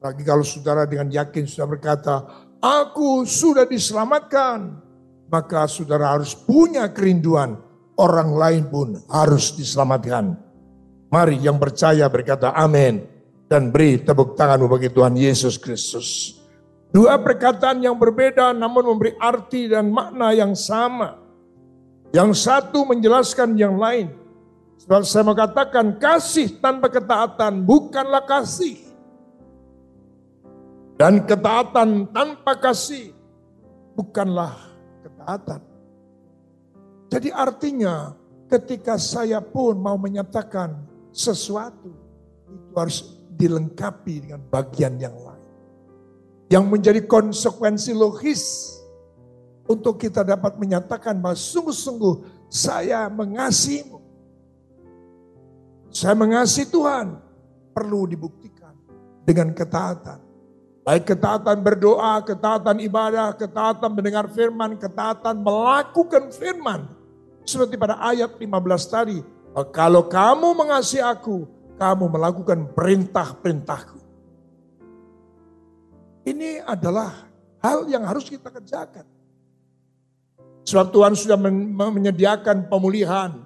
Lagi 0.00 0.24
kalau 0.24 0.40
saudara 0.40 0.88
dengan 0.88 1.12
yakin 1.12 1.44
sudah 1.44 1.68
berkata, 1.68 2.24
aku 2.56 3.28
sudah 3.28 3.68
diselamatkan. 3.68 4.80
Maka 5.28 5.68
saudara 5.68 6.16
harus 6.16 6.32
punya 6.32 6.88
kerinduan 6.88 7.60
orang 8.00 8.32
lain 8.32 8.64
pun 8.72 8.88
harus 9.12 9.52
diselamatkan. 9.52 10.40
Mari 11.12 11.38
yang 11.44 11.60
percaya 11.60 12.08
berkata 12.08 12.56
amin 12.56 13.04
dan 13.44 13.68
beri 13.68 14.00
tepuk 14.00 14.34
tanganmu 14.40 14.72
bagi 14.72 14.88
Tuhan 14.88 15.14
Yesus 15.20 15.60
Kristus. 15.60 16.40
Dua 16.90 17.20
perkataan 17.20 17.84
yang 17.84 17.94
berbeda 17.94 18.50
namun 18.56 18.96
memberi 18.96 19.14
arti 19.20 19.70
dan 19.70 19.92
makna 19.92 20.34
yang 20.34 20.56
sama. 20.56 21.20
Yang 22.10 22.42
satu 22.42 22.88
menjelaskan 22.88 23.54
yang 23.54 23.78
lain. 23.78 24.10
Sebab 24.82 25.06
saya 25.06 25.22
mengatakan 25.28 26.00
kasih 26.00 26.58
tanpa 26.58 26.90
ketaatan 26.90 27.62
bukanlah 27.62 28.26
kasih. 28.26 28.89
Dan 31.00 31.24
ketaatan 31.24 32.12
tanpa 32.12 32.60
kasih 32.60 33.16
bukanlah 33.96 34.52
ketaatan. 35.00 35.64
Jadi 37.08 37.32
artinya 37.32 38.12
ketika 38.52 39.00
saya 39.00 39.40
pun 39.40 39.80
mau 39.80 39.96
menyatakan 39.96 40.76
sesuatu 41.08 41.88
itu 42.52 42.76
harus 42.76 43.16
dilengkapi 43.32 44.28
dengan 44.28 44.44
bagian 44.52 45.00
yang 45.00 45.16
lain. 45.16 45.48
Yang 46.52 46.64
menjadi 46.68 47.00
konsekuensi 47.08 47.96
logis 47.96 48.76
untuk 49.64 49.96
kita 49.96 50.20
dapat 50.20 50.60
menyatakan 50.60 51.16
bahwa 51.16 51.32
sungguh-sungguh 51.32 52.44
saya 52.52 53.08
mengasihimu. 53.08 54.04
Saya 55.88 56.12
mengasihi 56.12 56.68
Tuhan 56.68 57.16
perlu 57.72 58.04
dibuktikan 58.04 58.76
dengan 59.24 59.56
ketaatan. 59.56 60.29
Baik 60.90 61.06
ketaatan 61.06 61.62
berdoa, 61.62 62.18
ketaatan 62.18 62.82
ibadah, 62.82 63.30
ketaatan 63.38 63.94
mendengar 63.94 64.26
firman, 64.26 64.74
ketaatan 64.74 65.38
melakukan 65.38 66.34
firman 66.34 66.90
seperti 67.46 67.78
pada 67.78 67.94
ayat 68.02 68.34
15 68.34 68.50
tadi. 68.90 69.22
Kalau 69.70 70.10
kamu 70.10 70.50
mengasihi 70.50 70.98
aku, 70.98 71.46
kamu 71.78 72.10
melakukan 72.10 72.74
perintah-perintahku. 72.74 74.02
Ini 76.26 76.66
adalah 76.66 77.22
hal 77.62 77.86
yang 77.86 78.02
harus 78.02 78.26
kita 78.26 78.50
kerjakan. 78.50 79.06
Sebab 80.66 80.90
Tuhan 80.90 81.14
sudah 81.14 81.38
menyediakan 81.86 82.66
pemulihan. 82.66 83.38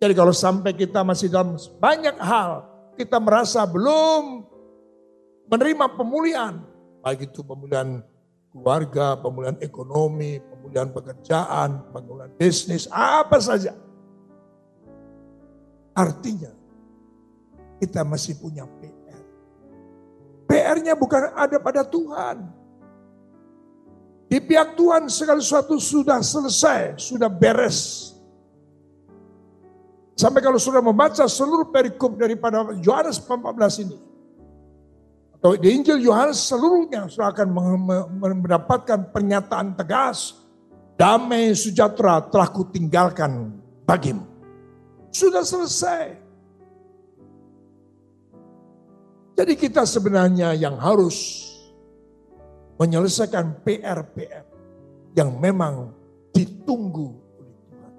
Jadi 0.00 0.16
kalau 0.16 0.32
sampai 0.32 0.72
kita 0.72 1.04
masih 1.04 1.28
dalam 1.28 1.52
banyak 1.76 2.16
hal, 2.16 2.64
kita 2.96 3.20
merasa 3.20 3.60
belum 3.68 4.48
menerima 5.52 5.86
pemulihan. 5.92 6.64
Baik 7.04 7.28
itu 7.28 7.44
pemulihan 7.44 8.00
keluarga, 8.48 9.20
pemulihan 9.20 9.60
ekonomi, 9.60 10.40
pemulihan 10.40 10.88
pekerjaan, 10.88 11.92
pemulihan 11.92 12.32
bisnis, 12.40 12.88
apa 12.88 13.36
saja. 13.36 13.76
Artinya 15.92 16.48
kita 17.76 18.00
masih 18.00 18.40
punya 18.40 18.64
PR. 18.80 19.20
PR-nya 20.48 20.96
bukan 20.96 21.36
ada 21.36 21.60
pada 21.60 21.84
Tuhan. 21.84 22.48
Di 24.32 24.40
pihak 24.40 24.72
Tuhan 24.72 25.12
segala 25.12 25.44
sesuatu 25.44 25.76
sudah 25.76 26.24
selesai, 26.24 26.96
sudah 26.96 27.28
beres. 27.28 28.08
Sampai 30.16 30.40
kalau 30.40 30.56
sudah 30.56 30.80
membaca 30.80 31.28
seluruh 31.28 31.68
perikop 31.68 32.16
daripada 32.16 32.72
Yohanes 32.80 33.20
14 33.20 33.84
ini 33.84 34.11
di 35.42 35.68
Injil 35.74 35.98
Yohanes 36.06 36.38
seluruhnya 36.38 37.10
sudah 37.10 37.34
akan 37.34 37.48
mendapatkan 38.14 39.10
pernyataan 39.10 39.74
tegas. 39.74 40.38
Damai 40.94 41.50
sejahtera 41.58 42.22
telah 42.30 42.46
kutinggalkan 42.46 43.50
bagimu. 43.82 44.22
Sudah 45.10 45.42
selesai. 45.42 46.14
Jadi 49.34 49.58
kita 49.58 49.82
sebenarnya 49.82 50.54
yang 50.54 50.78
harus 50.78 51.42
menyelesaikan 52.78 53.66
PR-PR 53.66 54.46
yang 55.18 55.34
memang 55.42 55.90
ditunggu 56.30 57.18
oleh 57.18 57.54
Tuhan. 57.66 57.92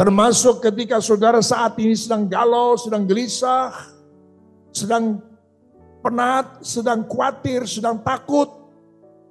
Termasuk 0.00 0.64
ketika 0.64 1.04
saudara 1.04 1.44
saat 1.44 1.76
ini 1.76 1.92
sedang 1.92 2.24
galau, 2.24 2.80
sedang 2.80 3.04
gelisah, 3.04 3.76
sedang 4.72 5.20
penat, 6.06 6.62
sedang 6.62 7.02
khawatir, 7.10 7.66
sedang 7.66 7.98
takut, 7.98 8.46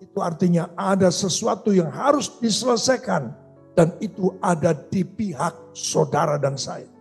itu 0.03 0.19
artinya 0.19 0.67
ada 0.75 1.07
sesuatu 1.07 1.71
yang 1.71 1.87
harus 1.87 2.27
diselesaikan 2.43 3.31
dan 3.71 3.95
itu 4.03 4.35
ada 4.43 4.75
di 4.75 5.07
pihak 5.07 5.71
saudara 5.71 6.35
dan 6.35 6.59
saya. 6.59 6.91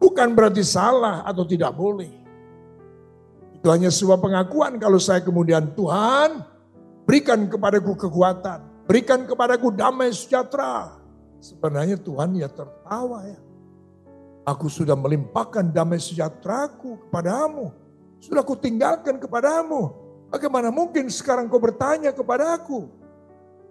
Bukan 0.00 0.32
berarti 0.32 0.64
salah 0.64 1.24
atau 1.28 1.44
tidak 1.44 1.76
boleh. 1.76 2.12
Itu 3.56 3.68
hanya 3.68 3.92
sebuah 3.92 4.20
pengakuan 4.20 4.80
kalau 4.80 5.00
saya 5.00 5.20
kemudian 5.20 5.72
Tuhan 5.76 6.40
berikan 7.04 7.48
kepadaku 7.48 7.96
kekuatan, 8.08 8.88
berikan 8.88 9.24
kepadaku 9.28 9.72
damai 9.72 10.12
sejahtera. 10.12 10.96
Sebenarnya 11.40 12.00
Tuhan 12.00 12.36
ya 12.36 12.48
tertawa 12.48 13.28
ya. 13.28 13.40
Aku 14.46 14.68
sudah 14.72 14.94
melimpahkan 14.94 15.68
damai 15.68 15.98
sejahteraku 15.98 17.08
kepadamu 17.08 17.85
sudah 18.26 18.42
kutinggalkan 18.42 19.22
kepadamu. 19.22 19.94
Bagaimana 20.26 20.74
mungkin 20.74 21.06
sekarang 21.06 21.46
kau 21.46 21.62
bertanya 21.62 22.10
kepada 22.10 22.58
aku? 22.58 22.90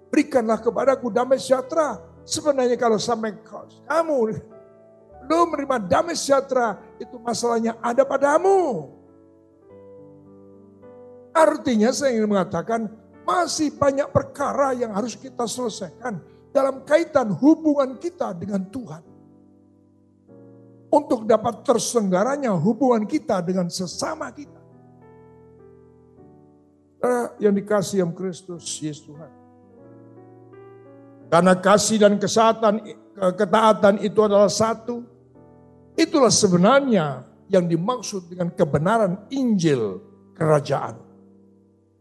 Berikanlah 0.07 0.63
kepadaku 0.63 1.11
damai 1.11 1.35
sejahtera. 1.35 1.99
Sebenarnya 2.23 2.79
kalau 2.79 2.95
sampai 2.95 3.35
kamu 3.85 4.17
belum 5.27 5.47
menerima 5.51 5.77
damai 5.91 6.15
sejahtera, 6.15 6.79
itu 6.95 7.19
masalahnya 7.19 7.75
ada 7.83 8.07
padamu. 8.07 8.89
Artinya 11.35 11.91
saya 11.91 12.15
ingin 12.15 12.31
mengatakan 12.31 12.87
masih 13.27 13.75
banyak 13.75 14.07
perkara 14.15 14.71
yang 14.71 14.95
harus 14.95 15.19
kita 15.19 15.43
selesaikan 15.43 16.23
dalam 16.55 16.87
kaitan 16.87 17.35
hubungan 17.35 17.99
kita 17.99 18.31
dengan 18.31 18.63
Tuhan. 18.71 19.03
Untuk 20.95 21.27
dapat 21.27 21.67
tersenggaranya 21.67 22.55
hubungan 22.55 23.03
kita 23.03 23.43
dengan 23.43 23.67
sesama 23.67 24.31
kita. 24.31 24.63
Yang 27.35 27.53
dikasih 27.59 27.97
yang 28.07 28.15
Kristus 28.15 28.79
Yesus 28.79 29.03
Tuhan. 29.03 29.31
Karena 31.27 31.51
kasih 31.59 31.99
dan 31.99 32.15
kesehatan, 32.15 32.79
ketaatan 33.35 33.99
itu 33.99 34.23
adalah 34.23 34.47
satu. 34.47 35.03
Itulah 35.99 36.31
sebenarnya 36.31 37.27
yang 37.51 37.67
dimaksud 37.67 38.31
dengan 38.31 38.47
kebenaran 38.55 39.19
Injil 39.35 39.99
kerajaan. 40.31 40.95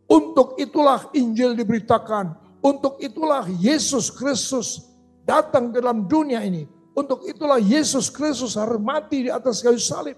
Untuk 0.06 0.54
itulah 0.60 1.10
Injil 1.18 1.58
diberitakan. 1.58 2.38
Untuk 2.62 3.02
itulah 3.02 3.44
Yesus 3.58 4.08
Kristus 4.08 4.86
datang 5.26 5.74
ke 5.74 5.82
dalam 5.82 6.06
dunia 6.06 6.46
ini. 6.46 6.64
Untuk 6.94 7.26
itulah 7.26 7.58
Yesus 7.58 8.06
Kristus 8.06 8.54
harus 8.54 8.78
mati 8.78 9.26
di 9.26 9.30
atas 9.30 9.58
kayu 9.58 9.82
salib. 9.82 10.14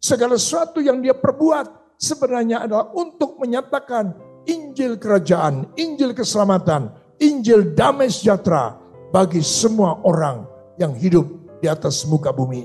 Segala 0.00 0.36
sesuatu 0.36 0.84
yang 0.84 1.00
dia 1.00 1.16
perbuat 1.16 1.96
sebenarnya 1.96 2.68
adalah 2.68 2.92
untuk 2.92 3.40
menyatakan 3.40 4.12
Injil 4.48 4.96
kerajaan, 4.96 5.76
Injil 5.76 6.16
keselamatan, 6.16 6.92
Injil 7.20 7.76
damai 7.76 8.08
sejahtera 8.08 8.76
bagi 9.12 9.44
semua 9.44 10.00
orang 10.04 10.44
yang 10.80 10.96
hidup 10.96 11.28
di 11.60 11.68
atas 11.68 12.08
muka 12.08 12.32
bumi. 12.32 12.64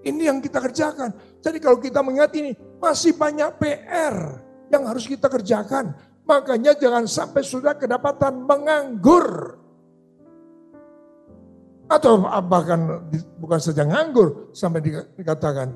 Ini 0.00 0.32
yang 0.32 0.40
kita 0.40 0.58
kerjakan. 0.58 1.12
Jadi 1.38 1.58
kalau 1.60 1.78
kita 1.78 2.00
mengingat 2.00 2.32
ini, 2.34 2.56
masih 2.80 3.14
banyak 3.14 3.60
PR 3.60 4.16
yang 4.72 4.88
harus 4.88 5.04
kita 5.04 5.28
kerjakan. 5.28 5.92
Makanya 6.24 6.72
jangan 6.78 7.04
sampai 7.04 7.44
sudah 7.44 7.76
kedapatan 7.76 8.48
menganggur. 8.48 9.59
Atau 11.90 12.22
bahkan 12.22 13.10
bukan 13.42 13.58
saja 13.58 13.82
nganggur, 13.82 14.54
sampai 14.54 14.78
dikatakan, 15.18 15.74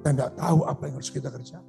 kita 0.00 0.10
tidak 0.12 0.30
tahu 0.36 0.58
apa 0.68 0.82
yang 0.84 0.94
harus 1.00 1.08
kita 1.08 1.32
kerjakan. 1.32 1.64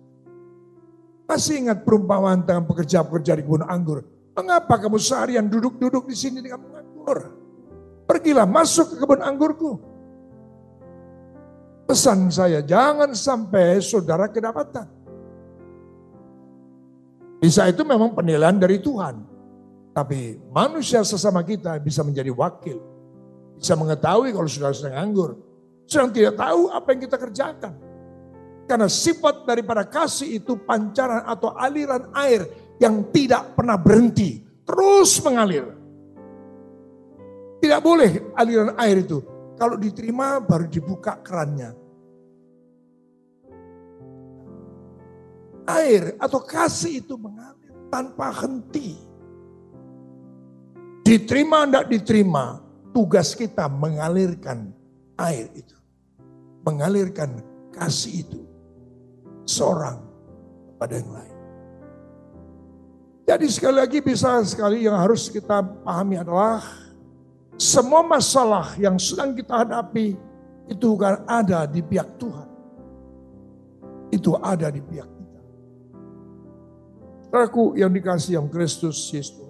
Masih 1.32 1.64
ingat 1.64 1.88
perumpamaan 1.88 2.44
tentang 2.44 2.68
pekerja-pekerja 2.68 3.40
di 3.40 3.48
kebun 3.48 3.64
anggur. 3.64 4.04
Mengapa 4.36 4.76
kamu 4.76 5.00
seharian 5.00 5.48
duduk-duduk 5.48 6.12
di 6.12 6.16
sini 6.16 6.44
dengan 6.44 6.60
menganggur? 6.60 7.32
Pergilah 8.04 8.44
masuk 8.44 8.92
ke 8.92 8.96
kebun 9.00 9.24
anggurku 9.24 9.80
Pesan 11.92 12.32
saya, 12.32 12.64
jangan 12.64 13.12
sampai 13.12 13.84
saudara 13.84 14.32
kedapatan. 14.32 14.88
Bisa 17.44 17.68
itu 17.68 17.84
memang 17.84 18.16
penilaian 18.16 18.56
dari 18.56 18.80
Tuhan. 18.80 19.28
Tapi 19.92 20.40
manusia 20.56 21.04
sesama 21.04 21.44
kita 21.44 21.76
bisa 21.84 22.00
menjadi 22.00 22.32
wakil. 22.32 22.80
Bisa 23.62 23.78
mengetahui 23.78 24.34
kalau 24.34 24.50
saudara 24.50 24.74
sedang 24.74 24.98
anggur. 24.98 25.38
Sedang 25.86 26.10
tidak 26.10 26.34
tahu 26.34 26.74
apa 26.74 26.88
yang 26.90 27.02
kita 27.06 27.18
kerjakan. 27.22 27.74
Karena 28.66 28.90
sifat 28.90 29.46
daripada 29.46 29.86
kasih 29.86 30.42
itu 30.42 30.58
pancaran 30.58 31.22
atau 31.30 31.54
aliran 31.54 32.10
air 32.18 32.50
yang 32.82 33.06
tidak 33.14 33.54
pernah 33.54 33.78
berhenti. 33.78 34.42
Terus 34.66 35.22
mengalir. 35.22 35.78
Tidak 37.62 37.80
boleh 37.86 38.34
aliran 38.34 38.74
air 38.82 39.06
itu. 39.06 39.22
Kalau 39.54 39.78
diterima 39.78 40.42
baru 40.42 40.66
dibuka 40.66 41.22
kerannya. 41.22 41.82
air 45.68 46.18
atau 46.18 46.40
kasih 46.42 47.04
itu 47.04 47.16
mengalir 47.16 47.72
tanpa 47.88 48.34
henti. 48.44 48.98
Diterima 51.02 51.68
tidak 51.68 51.86
diterima, 51.92 52.62
tugas 52.92 53.36
kita 53.36 53.68
mengalirkan 53.68 54.72
air 55.20 55.52
itu. 55.56 55.76
Mengalirkan 56.64 57.42
kasih 57.76 58.28
itu. 58.28 58.42
Seorang 59.48 60.00
kepada 60.76 60.94
yang 61.02 61.12
lain. 61.12 61.38
Jadi 63.28 63.46
sekali 63.48 63.76
lagi 63.80 64.00
bisa 64.04 64.44
sekali 64.44 64.84
yang 64.86 64.96
harus 65.00 65.32
kita 65.32 65.64
pahami 65.84 66.20
adalah 66.20 66.62
semua 67.56 68.04
masalah 68.04 68.76
yang 68.76 69.00
sedang 69.00 69.32
kita 69.32 69.64
hadapi 69.66 70.20
itu 70.68 70.86
bukan 70.96 71.24
ada 71.26 71.64
di 71.66 71.80
pihak 71.84 72.20
Tuhan. 72.20 72.50
Itu 74.12 74.36
ada 74.36 74.68
di 74.68 74.84
pihak 74.84 75.22
Aku 77.32 77.80
yang 77.80 77.96
dikasih 77.96 78.36
yang 78.44 78.52
Kristus 78.52 79.08
Yesus. 79.08 79.41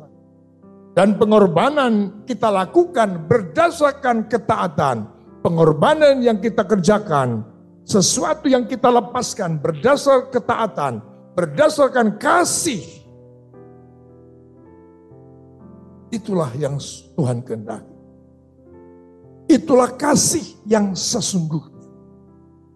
Dan 0.92 1.16
pengorbanan 1.16 2.24
kita 2.28 2.52
lakukan 2.52 3.24
berdasarkan 3.28 4.28
ketaatan. 4.28 5.08
Pengorbanan 5.42 6.22
yang 6.22 6.38
kita 6.38 6.68
kerjakan, 6.68 7.42
sesuatu 7.82 8.46
yang 8.46 8.68
kita 8.70 8.94
lepaskan 8.94 9.58
berdasar 9.58 10.30
ketaatan, 10.30 11.02
berdasarkan 11.34 12.20
kasih. 12.22 12.84
Itulah 16.12 16.52
yang 16.60 16.78
Tuhan 17.18 17.42
kehendaki. 17.42 17.96
Itulah 19.50 19.96
kasih 19.98 20.46
yang 20.68 20.94
sesungguhnya. 20.94 21.88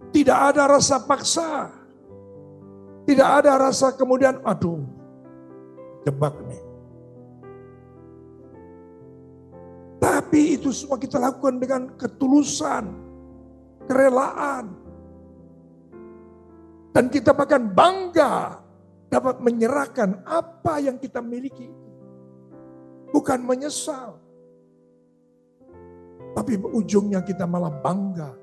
Tidak 0.10 0.39
ada 0.56 0.71
rasa 0.71 1.04
paksa. 1.04 1.69
Tidak 3.06 3.30
ada 3.43 3.62
rasa 3.62 3.93
kemudian, 3.93 4.41
aduh, 4.41 4.82
jebak 6.01 6.34
nih. 6.49 6.64
Tapi 10.26 10.58
itu 10.58 10.74
semua 10.74 10.98
kita 10.98 11.22
lakukan 11.22 11.62
dengan 11.62 11.86
ketulusan, 12.02 12.90
kerelaan. 13.86 14.74
Dan 16.90 17.14
kita 17.14 17.30
bahkan 17.30 17.62
bangga 17.62 18.58
dapat 19.06 19.38
menyerahkan 19.38 20.26
apa 20.26 20.82
yang 20.82 20.98
kita 20.98 21.22
miliki. 21.22 21.70
Bukan 23.14 23.46
menyesal. 23.46 24.18
Tapi 26.34 26.58
ujungnya 26.74 27.22
kita 27.22 27.46
malah 27.46 27.70
bangga. 27.70 28.34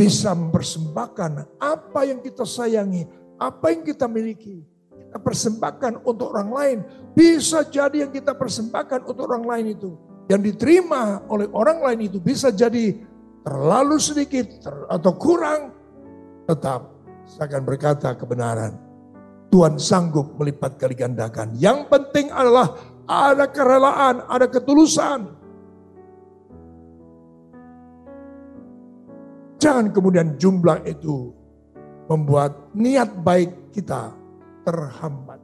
Bisa 0.00 0.32
mempersembahkan 0.32 1.60
apa 1.60 2.08
yang 2.08 2.24
kita 2.24 2.48
sayangi, 2.48 3.04
apa 3.36 3.68
yang 3.68 3.84
kita 3.84 4.08
miliki, 4.08 4.64
kita 4.96 5.20
persembahkan 5.20 6.00
untuk 6.08 6.32
orang 6.32 6.50
lain. 6.56 6.78
Bisa 7.12 7.68
jadi 7.68 8.08
yang 8.08 8.12
kita 8.16 8.32
persembahkan 8.32 9.04
untuk 9.04 9.28
orang 9.28 9.44
lain 9.44 9.66
itu, 9.76 9.92
yang 10.28 10.44
diterima 10.44 11.24
oleh 11.32 11.48
orang 11.56 11.80
lain 11.80 12.00
itu 12.12 12.20
bisa 12.20 12.52
jadi 12.52 12.92
terlalu 13.40 13.96
sedikit 13.96 14.60
atau 14.92 15.12
kurang, 15.16 15.72
tetap 16.44 16.92
saya 17.24 17.48
akan 17.48 17.62
berkata 17.64 18.12
kebenaran. 18.12 18.76
Tuhan 19.48 19.80
sanggup 19.80 20.36
melipat 20.36 20.76
kali 20.76 20.92
gandakan. 20.92 21.56
Yang 21.56 21.88
penting 21.88 22.28
adalah 22.28 22.76
ada 23.08 23.48
kerelaan, 23.48 24.28
ada 24.28 24.44
ketulusan. 24.44 25.24
Jangan 29.56 29.88
kemudian 29.96 30.36
jumlah 30.36 30.84
itu 30.84 31.32
membuat 32.12 32.68
niat 32.76 33.08
baik 33.24 33.72
kita 33.72 34.12
terhambat. 34.68 35.40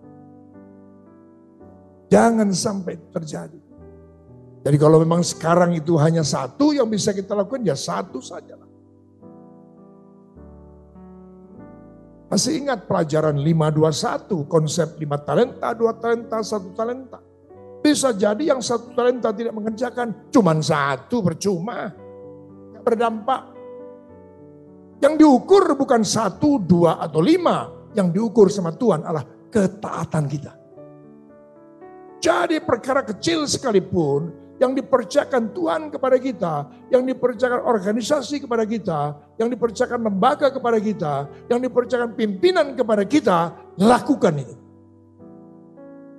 Jangan 2.13 2.53
sampai 2.53 3.01
terjadi. 3.09 3.64
Jadi 4.65 4.77
kalau 4.81 4.97
memang 4.97 5.21
sekarang 5.21 5.77
itu 5.77 5.93
hanya 6.01 6.25
satu 6.25 6.73
yang 6.73 6.89
bisa 6.89 7.13
kita 7.13 7.37
lakukan, 7.37 7.61
ya 7.61 7.77
satu 7.77 8.25
saja. 8.25 8.57
Masih 12.33 12.65
ingat 12.65 12.89
pelajaran 12.89 13.37
521, 13.37 14.49
konsep 14.49 14.97
5 14.97 15.29
talenta, 15.29 15.69
2 15.77 16.01
talenta, 16.01 16.41
1 16.41 16.73
talenta. 16.73 17.21
Bisa 17.85 18.17
jadi 18.17 18.57
yang 18.57 18.65
satu 18.65 18.97
talenta 18.97 19.37
tidak 19.37 19.53
mengerjakan, 19.53 20.33
cuma 20.33 20.57
satu 20.57 21.21
percuma. 21.21 21.93
Berdampak 22.81 23.55
yang 25.05 25.21
diukur 25.21 25.77
bukan 25.77 26.01
satu, 26.01 26.57
dua, 26.57 26.97
atau 26.97 27.21
lima. 27.21 27.69
Yang 27.93 28.09
diukur 28.17 28.49
sama 28.49 28.73
Tuhan 28.73 29.05
adalah 29.05 29.29
ketaatan 29.53 30.25
kita. 30.27 30.53
Jadi 32.25 32.57
perkara 32.65 33.05
kecil 33.05 33.45
sekalipun 33.45 34.44
yang 34.63 34.73
dipercayakan 34.75 35.51
Tuhan 35.51 35.91
kepada 35.91 36.17
kita, 36.19 36.55
yang 36.91 37.03
dipercayakan 37.03 37.63
organisasi 37.67 38.47
kepada 38.47 38.63
kita, 38.63 39.01
yang 39.39 39.51
dipercayakan 39.51 40.01
lembaga 40.07 40.51
kepada 40.51 40.79
kita, 40.79 41.15
yang 41.51 41.59
dipercayakan 41.59 42.15
pimpinan 42.15 42.79
kepada 42.79 43.03
kita, 43.03 43.39
lakukan 43.79 44.41
itu. 44.41 44.57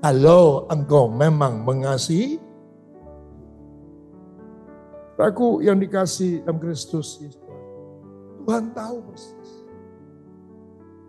Kalau 0.03 0.67
engkau 0.69 1.09
memang 1.09 1.63
mengasihi, 1.63 2.37
Aku 5.15 5.63
yang 5.63 5.79
dikasih 5.79 6.43
dalam 6.43 6.59
Kristus 6.59 7.23
Tuhan 8.43 8.75
tahu 8.75 8.99
persis. 9.09 9.49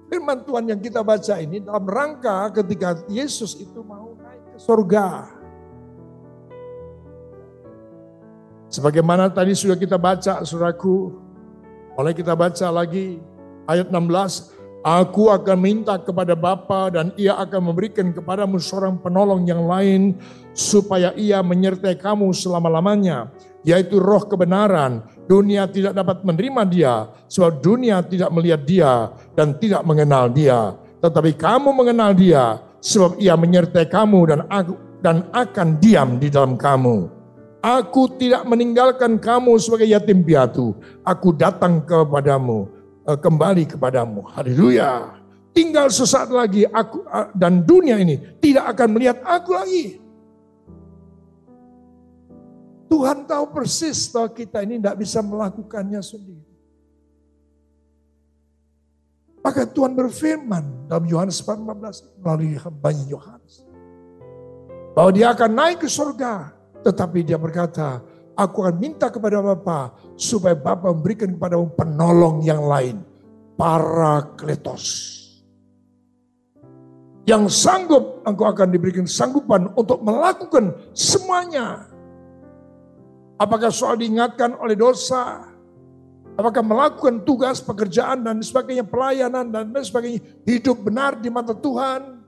Firman 0.06 0.46
Tuhan 0.46 0.70
yang 0.70 0.78
kita 0.78 1.02
baca 1.02 1.34
ini 1.42 1.58
dalam 1.58 1.82
rangka 1.82 2.54
ketika 2.54 3.02
Yesus 3.10 3.58
itu 3.58 3.82
mau 3.82 4.14
naik 4.14 4.54
ke 4.54 4.58
surga. 4.62 5.35
Sebagaimana 8.66 9.30
tadi 9.30 9.54
sudah 9.54 9.78
kita 9.78 9.94
baca, 9.94 10.42
suraku, 10.42 11.14
mulai 11.94 12.12
kita 12.12 12.34
baca 12.34 12.66
lagi 12.70 13.22
ayat 13.70 13.90
16, 13.90 14.56
Aku 14.86 15.34
akan 15.34 15.58
minta 15.58 15.98
kepada 15.98 16.38
Bapa 16.38 16.94
dan 16.94 17.10
ia 17.18 17.34
akan 17.34 17.74
memberikan 17.74 18.14
kepadamu 18.14 18.62
seorang 18.62 18.94
penolong 19.02 19.42
yang 19.42 19.66
lain 19.66 20.14
supaya 20.54 21.10
ia 21.18 21.42
menyertai 21.42 21.98
kamu 21.98 22.30
selama-lamanya, 22.30 23.26
yaitu 23.66 23.98
roh 23.98 24.22
kebenaran. 24.22 25.02
Dunia 25.26 25.66
tidak 25.66 25.90
dapat 25.90 26.22
menerima 26.22 26.62
dia 26.70 26.94
sebab 27.26 27.58
dunia 27.58 27.98
tidak 28.06 28.30
melihat 28.30 28.62
dia 28.62 28.92
dan 29.34 29.58
tidak 29.58 29.82
mengenal 29.82 30.30
dia. 30.30 30.78
Tetapi 31.02 31.34
kamu 31.34 31.74
mengenal 31.74 32.14
dia 32.14 32.62
sebab 32.78 33.18
ia 33.18 33.34
menyertai 33.34 33.90
kamu 33.90 34.20
dan 34.30 34.40
aku, 34.46 34.78
dan 35.02 35.26
akan 35.34 35.82
diam 35.82 36.22
di 36.22 36.30
dalam 36.30 36.54
kamu. 36.54 37.15
Aku 37.66 38.06
tidak 38.14 38.46
meninggalkan 38.46 39.18
kamu 39.18 39.58
sebagai 39.58 39.90
yatim 39.90 40.22
piatu. 40.22 40.78
Aku 41.02 41.34
datang 41.34 41.82
kepadamu 41.82 42.76
Eh, 43.06 43.14
kembali 43.14 43.70
kepadamu. 43.70 44.26
Haleluya. 44.34 45.14
Tinggal 45.54 45.94
sesaat 45.94 46.26
lagi 46.26 46.66
aku 46.66 47.06
eh, 47.06 47.30
dan 47.38 47.62
dunia 47.62 48.02
ini 48.02 48.18
tidak 48.42 48.74
akan 48.74 48.88
melihat 48.98 49.22
aku 49.22 49.54
lagi. 49.54 50.02
Tuhan 52.90 53.30
tahu 53.30 53.54
persis 53.54 54.10
bahwa 54.10 54.30
kita 54.34 54.58
ini 54.66 54.82
tidak 54.82 54.98
bisa 54.98 55.22
melakukannya 55.22 56.02
sendiri. 56.02 56.50
Maka 59.46 59.62
Tuhan 59.70 59.94
berfirman 59.94 60.90
dalam 60.90 61.06
Yohanes 61.06 61.38
14 61.38 62.18
melalui 62.18 62.58
hambanya 62.58 63.06
Yohanes. 63.06 63.62
Bahwa 64.98 65.10
dia 65.14 65.30
akan 65.30 65.50
naik 65.54 65.86
ke 65.86 65.88
surga. 65.90 66.50
Tetapi 66.86 67.26
dia 67.26 67.34
berkata, 67.34 67.98
Aku 68.36 68.60
akan 68.60 68.76
minta 68.76 69.08
kepada 69.08 69.40
Bapa 69.40 69.96
supaya 70.14 70.52
Bapa 70.52 70.92
memberikan 70.92 71.32
kepadamu 71.32 71.72
penolong 71.72 72.44
yang 72.44 72.62
lain. 72.68 73.00
para 73.56 74.36
kletos 74.36 75.16
Yang 77.24 77.56
sanggup 77.56 78.20
engkau 78.28 78.44
akan 78.44 78.68
diberikan 78.68 79.08
sanggupan 79.08 79.72
untuk 79.72 80.04
melakukan 80.04 80.76
semuanya. 80.92 81.88
Apakah 83.40 83.72
soal 83.72 83.96
diingatkan 83.96 84.54
oleh 84.60 84.76
dosa, 84.76 85.42
apakah 86.36 86.60
melakukan 86.60 87.24
tugas, 87.24 87.64
pekerjaan 87.64 88.22
dan 88.22 88.44
sebagainya, 88.44 88.84
pelayanan 88.84 89.48
dan 89.48 89.72
sebagainya, 89.72 90.20
hidup 90.44 90.84
benar 90.84 91.16
di 91.16 91.32
mata 91.32 91.56
Tuhan, 91.56 92.20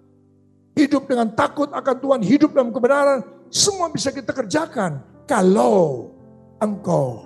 hidup 0.74 1.04
dengan 1.06 1.28
takut 1.36 1.68
akan 1.70 1.96
Tuhan, 2.00 2.20
hidup 2.24 2.56
dalam 2.56 2.72
kebenaran, 2.72 3.20
semua 3.48 3.88
bisa 3.88 4.12
kita 4.12 4.32
kerjakan 4.32 5.00
kalau 5.24 6.12
engkau 6.60 7.24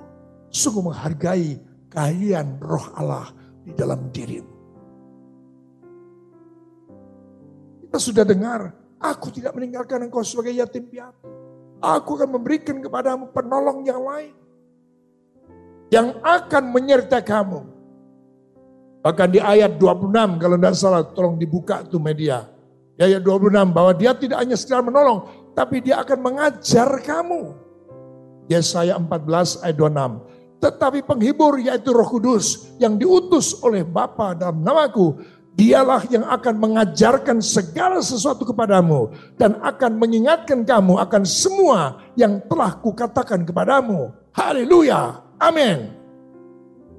sungguh 0.50 0.90
menghargai 0.90 1.58
kehadiran 1.90 2.58
roh 2.62 2.87
Allah 2.94 3.30
di 3.62 3.72
dalam 3.74 4.11
dirimu. 4.14 4.52
Kita 7.85 7.98
sudah 8.00 8.24
dengar, 8.24 8.72
aku 8.96 9.28
tidak 9.28 9.52
meninggalkan 9.52 10.08
engkau 10.08 10.24
sebagai 10.24 10.56
yatim 10.56 10.88
piatu. 10.88 11.28
Aku 11.82 12.14
akan 12.14 12.38
memberikan 12.38 12.78
kepadamu 12.78 13.35
penolong 13.35 13.82
yang 13.82 14.00
lain. 14.00 14.32
Yang 15.90 16.08
akan 16.22 16.72
menyertai 16.72 17.20
kamu. 17.20 17.61
Bahkan 19.02 19.28
di 19.35 19.42
ayat 19.42 19.76
26 19.76 20.38
kalau 20.38 20.56
tidak 20.56 20.74
salah 20.78 21.02
tolong 21.11 21.37
dibuka 21.37 21.82
tuh 21.82 21.98
media. 21.98 22.46
Di 22.94 23.02
ayat 23.02 23.20
26 23.20 23.74
bahwa 23.74 23.92
dia 23.98 24.14
tidak 24.14 24.38
hanya 24.40 24.54
sekedar 24.54 24.80
menolong. 24.87 25.41
Tapi 25.53 25.85
dia 25.85 26.01
akan 26.01 26.19
mengajar 26.21 26.88
kamu. 27.05 27.53
Yesaya 28.49 28.97
14 28.97 29.62
ayat 29.65 29.77
26. 29.77 30.62
Tetapi 30.62 31.03
penghibur 31.03 31.59
yaitu 31.59 31.91
roh 31.91 32.07
kudus 32.07 32.71
yang 32.79 32.95
diutus 32.95 33.59
oleh 33.61 33.83
Bapa 33.83 34.33
dalam 34.38 34.62
namaku. 34.62 35.19
Dialah 35.53 36.09
yang 36.09 36.25
akan 36.25 36.55
mengajarkan 36.57 37.45
segala 37.45 38.01
sesuatu 38.01 38.49
kepadamu. 38.49 39.12
Dan 39.37 39.61
akan 39.61 40.01
mengingatkan 40.01 40.65
kamu 40.65 40.97
akan 41.03 41.23
semua 41.29 42.01
yang 42.17 42.41
telah 42.49 42.73
kukatakan 42.81 43.45
kepadamu. 43.45 44.15
Haleluya. 44.33 45.21
Amin. 45.37 45.93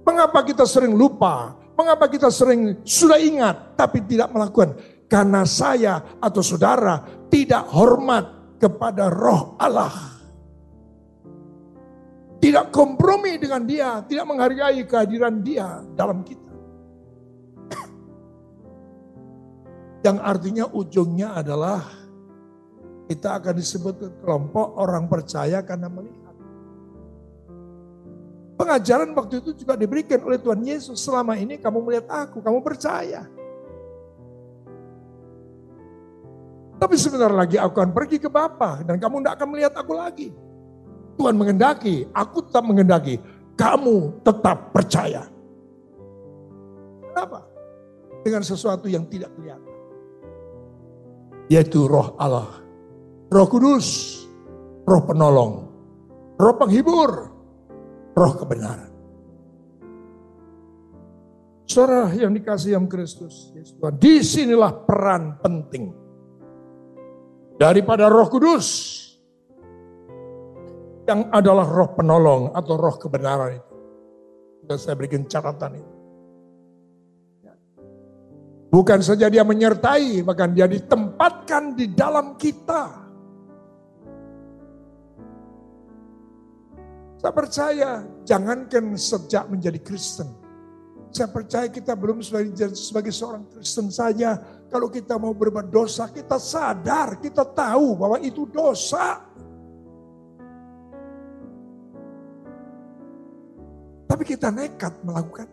Mengapa 0.04 0.44
kita 0.44 0.68
sering 0.68 0.94
lupa? 0.94 1.56
Mengapa 1.74 2.06
kita 2.06 2.30
sering 2.30 2.84
sudah 2.86 3.18
ingat 3.18 3.74
tapi 3.80 4.04
tidak 4.06 4.30
melakukan? 4.30 4.78
Karena 5.10 5.48
saya 5.48 6.20
atau 6.22 6.44
saudara 6.44 7.02
tidak 7.32 7.66
hormat 7.74 8.43
kepada 8.64 9.12
roh 9.12 9.60
Allah 9.60 10.14
tidak 12.44 12.76
kompromi 12.76 13.40
dengan 13.40 13.64
dia, 13.64 14.04
tidak 14.04 14.28
menghargai 14.28 14.84
kehadiran 14.84 15.40
dia 15.40 15.80
dalam 15.96 16.28
kita. 16.28 16.52
Yang 20.04 20.18
artinya 20.20 20.68
ujungnya 20.76 21.40
adalah 21.40 21.88
kita 23.08 23.40
akan 23.40 23.54
disebut 23.56 23.94
ke 23.96 24.08
kelompok 24.20 24.76
orang 24.76 25.08
percaya 25.08 25.64
karena 25.64 25.88
melihat. 25.88 26.36
Pengajaran 28.60 29.16
waktu 29.16 29.40
itu 29.40 29.64
juga 29.64 29.80
diberikan 29.80 30.20
oleh 30.28 30.36
Tuhan 30.36 30.68
Yesus. 30.68 31.00
Selama 31.00 31.40
ini 31.40 31.56
kamu 31.56 31.80
melihat 31.80 32.28
aku, 32.28 32.44
kamu 32.44 32.60
percaya. 32.60 33.24
Tapi 36.84 37.00
sebentar 37.00 37.32
lagi 37.32 37.56
aku 37.56 37.80
akan 37.80 37.96
pergi 37.96 38.20
ke 38.20 38.28
Bapa 38.28 38.84
dan 38.84 39.00
kamu 39.00 39.24
tidak 39.24 39.40
akan 39.40 39.48
melihat 39.56 39.74
aku 39.80 39.96
lagi. 39.96 40.36
Tuhan 41.16 41.32
mengendaki, 41.40 42.04
aku 42.12 42.44
tetap 42.44 42.60
mengendaki, 42.68 43.24
kamu 43.56 44.20
tetap 44.20 44.76
percaya. 44.76 45.24
Kenapa? 47.08 47.48
Dengan 48.28 48.44
sesuatu 48.44 48.92
yang 48.92 49.08
tidak 49.08 49.32
kelihatan. 49.32 49.72
Yaitu 51.48 51.88
roh 51.88 52.20
Allah. 52.20 52.52
Roh 53.32 53.48
kudus, 53.48 54.20
roh 54.84 55.08
penolong, 55.08 55.72
roh 56.36 56.56
penghibur, 56.60 57.32
roh 58.12 58.34
kebenaran. 58.36 58.92
Saudara 61.64 62.12
yang 62.12 62.36
dikasih 62.36 62.76
yang 62.76 62.92
Kristus, 62.92 63.56
Yesus 63.56 63.72
Tuhan, 63.80 63.96
di 63.96 64.20
sinilah 64.20 64.84
peran 64.84 65.40
penting 65.40 66.03
daripada 67.58 68.10
roh 68.10 68.28
kudus 68.30 69.00
yang 71.04 71.28
adalah 71.36 71.68
roh 71.68 71.92
penolong 71.94 72.56
atau 72.56 72.74
roh 72.80 72.96
kebenaran 72.96 73.60
itu. 73.60 73.76
Sudah 74.64 74.78
saya 74.80 74.96
berikan 74.96 75.28
catatan 75.28 75.84
itu. 75.84 75.94
Bukan 78.74 79.06
saja 79.06 79.30
dia 79.30 79.46
menyertai, 79.46 80.26
bahkan 80.26 80.50
dia 80.50 80.66
ditempatkan 80.66 81.78
di 81.78 81.94
dalam 81.94 82.34
kita. 82.42 83.06
Saya 87.22 87.34
percaya, 87.38 87.90
jangankan 88.26 88.98
sejak 88.98 89.46
menjadi 89.46 89.78
Kristen. 89.78 90.43
Saya 91.14 91.30
percaya 91.30 91.70
kita 91.70 91.94
belum 91.94 92.26
sebagai, 92.26 93.14
seorang 93.14 93.46
Kristen 93.54 93.94
saja. 93.94 94.34
Kalau 94.66 94.90
kita 94.90 95.14
mau 95.22 95.30
berbuat 95.30 95.70
dosa, 95.70 96.10
kita 96.10 96.42
sadar, 96.42 97.22
kita 97.22 97.46
tahu 97.46 97.94
bahwa 97.94 98.18
itu 98.18 98.50
dosa. 98.50 99.22
Tapi 104.10 104.24
kita 104.26 104.50
nekat 104.50 105.06
melakukan. 105.06 105.46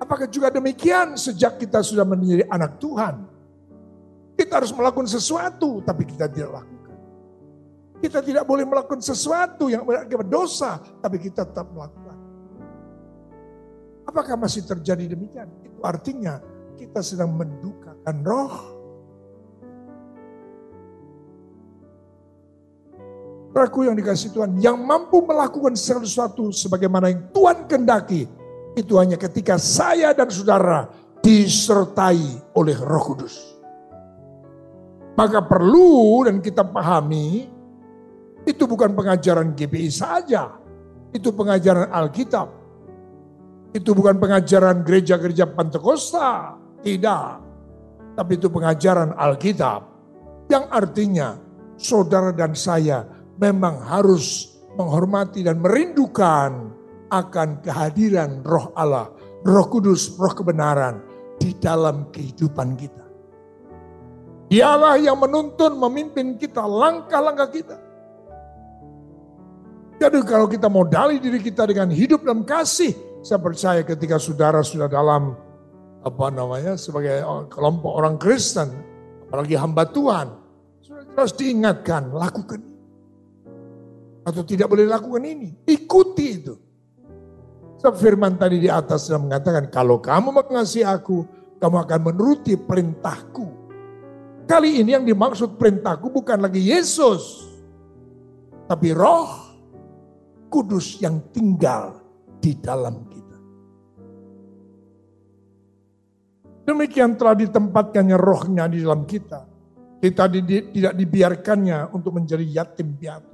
Apakah 0.00 0.32
juga 0.32 0.48
demikian 0.48 1.20
sejak 1.20 1.60
kita 1.60 1.84
sudah 1.84 2.08
menjadi 2.08 2.48
anak 2.48 2.80
Tuhan? 2.80 3.20
Kita 4.32 4.64
harus 4.64 4.72
melakukan 4.72 5.12
sesuatu, 5.12 5.84
tapi 5.84 6.08
kita 6.08 6.24
tidak 6.32 6.64
lakukan. 6.64 6.96
Kita 8.00 8.24
tidak 8.24 8.48
boleh 8.48 8.64
melakukan 8.64 9.04
sesuatu 9.04 9.68
yang 9.68 9.84
berakibat 9.84 10.24
dosa, 10.24 10.80
tapi 11.04 11.20
kita 11.20 11.44
tetap 11.44 11.68
melakukan. 11.68 12.23
Apakah 14.14 14.38
masih 14.38 14.62
terjadi 14.62 15.10
demikian? 15.10 15.50
Itu 15.66 15.82
artinya 15.82 16.38
kita 16.78 17.02
sedang 17.02 17.34
mendukakan 17.34 18.22
roh 18.22 18.74
Aku 23.54 23.86
yang 23.86 23.94
dikasih 23.94 24.34
Tuhan, 24.34 24.58
yang 24.58 24.78
mampu 24.82 25.22
melakukan 25.22 25.78
sesuatu 25.78 26.50
sebagaimana 26.50 27.10
yang 27.10 27.30
Tuhan 27.30 27.70
kendaki, 27.70 28.26
itu 28.74 28.92
hanya 28.98 29.14
ketika 29.14 29.58
saya 29.62 30.10
dan 30.10 30.26
saudara 30.26 30.90
disertai 31.22 32.50
oleh 32.58 32.74
roh 32.74 33.14
kudus. 33.14 33.34
Maka 35.14 35.42
perlu 35.42 36.26
dan 36.26 36.42
kita 36.42 36.66
pahami 36.66 37.50
Itu 38.44 38.68
bukan 38.68 38.92
pengajaran 38.92 39.56
GPI 39.56 39.88
saja. 39.88 40.52
Itu 41.16 41.32
pengajaran 41.32 41.88
Alkitab. 41.88 42.63
Itu 43.74 43.90
bukan 43.90 44.22
pengajaran 44.22 44.86
gereja-gereja 44.86 45.50
Pentakosta. 45.50 46.54
Tidak. 46.78 47.26
Tapi 48.14 48.32
itu 48.38 48.46
pengajaran 48.46 49.18
Alkitab. 49.18 49.82
Yang 50.46 50.64
artinya 50.70 51.28
saudara 51.74 52.30
dan 52.30 52.54
saya 52.54 53.02
memang 53.42 53.82
harus 53.82 54.54
menghormati 54.78 55.42
dan 55.42 55.58
merindukan 55.58 56.70
akan 57.10 57.48
kehadiran 57.66 58.46
roh 58.46 58.70
Allah, 58.78 59.10
roh 59.42 59.66
kudus, 59.66 60.14
roh 60.18 60.30
kebenaran 60.30 61.02
di 61.42 61.54
dalam 61.58 62.06
kehidupan 62.14 62.78
kita. 62.78 63.04
Dialah 64.50 65.00
yang 65.02 65.18
menuntun, 65.18 65.74
memimpin 65.82 66.38
kita, 66.38 66.62
langkah-langkah 66.62 67.50
kita. 67.50 67.76
Jadi 69.98 70.20
kalau 70.26 70.46
kita 70.46 70.68
modali 70.68 71.18
diri 71.18 71.40
kita 71.40 71.64
dengan 71.66 71.88
hidup 71.90 72.22
dalam 72.22 72.44
kasih, 72.44 72.92
saya 73.24 73.40
percaya 73.40 73.80
ketika 73.80 74.20
saudara 74.20 74.60
sudah 74.60 74.84
dalam 74.84 75.32
apa 76.04 76.26
namanya 76.28 76.76
sebagai 76.76 77.24
kelompok 77.48 77.96
orang 77.96 78.20
Kristen, 78.20 78.68
apalagi 79.24 79.56
hamba 79.56 79.88
Tuhan, 79.88 80.28
sudah 80.84 81.02
jelas 81.08 81.32
diingatkan 81.32 82.12
lakukan 82.12 82.60
atau 84.28 84.44
tidak 84.44 84.68
boleh 84.68 84.84
lakukan 84.84 85.24
ini, 85.24 85.56
ikuti 85.64 86.26
itu. 86.36 86.54
Sebab 87.80 87.96
firman 87.96 88.36
tadi 88.36 88.60
di 88.60 88.68
atas 88.68 89.08
sudah 89.08 89.20
mengatakan, 89.20 89.72
kalau 89.72 90.04
kamu 90.04 90.28
mengasihi 90.44 90.84
aku, 90.84 91.24
kamu 91.64 91.76
akan 91.80 92.00
menuruti 92.04 92.60
perintahku. 92.60 93.64
Kali 94.44 94.84
ini 94.84 94.92
yang 94.92 95.08
dimaksud 95.08 95.56
perintahku 95.56 96.12
bukan 96.12 96.44
lagi 96.44 96.60
Yesus, 96.60 97.48
tapi 98.68 98.92
roh 98.92 99.56
Kudus 100.52 101.00
yang 101.00 101.18
tinggal 101.32 102.03
di 102.44 102.52
dalam 102.60 103.08
kita. 103.08 103.38
Demikian 106.68 107.16
telah 107.16 107.32
ditempatkannya 107.32 108.16
rohnya 108.20 108.68
di 108.68 108.84
dalam 108.84 109.08
kita. 109.08 109.48
Kita 110.04 110.28
tidak 110.28 110.92
dibiarkannya 111.00 111.96
untuk 111.96 112.20
menjadi 112.20 112.44
yatim 112.44 112.92
piatu. 113.00 113.32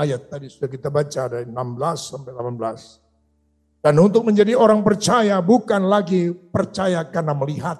Ayat 0.00 0.32
tadi 0.32 0.48
sudah 0.48 0.72
kita 0.72 0.88
baca 0.88 1.28
dari 1.28 1.44
16 1.44 1.52
sampai 2.00 2.32
18. 2.32 3.84
Dan 3.84 4.00
untuk 4.00 4.24
menjadi 4.24 4.56
orang 4.56 4.80
percaya 4.80 5.36
bukan 5.44 5.84
lagi 5.84 6.32
percaya 6.32 7.04
karena 7.04 7.36
melihat. 7.36 7.76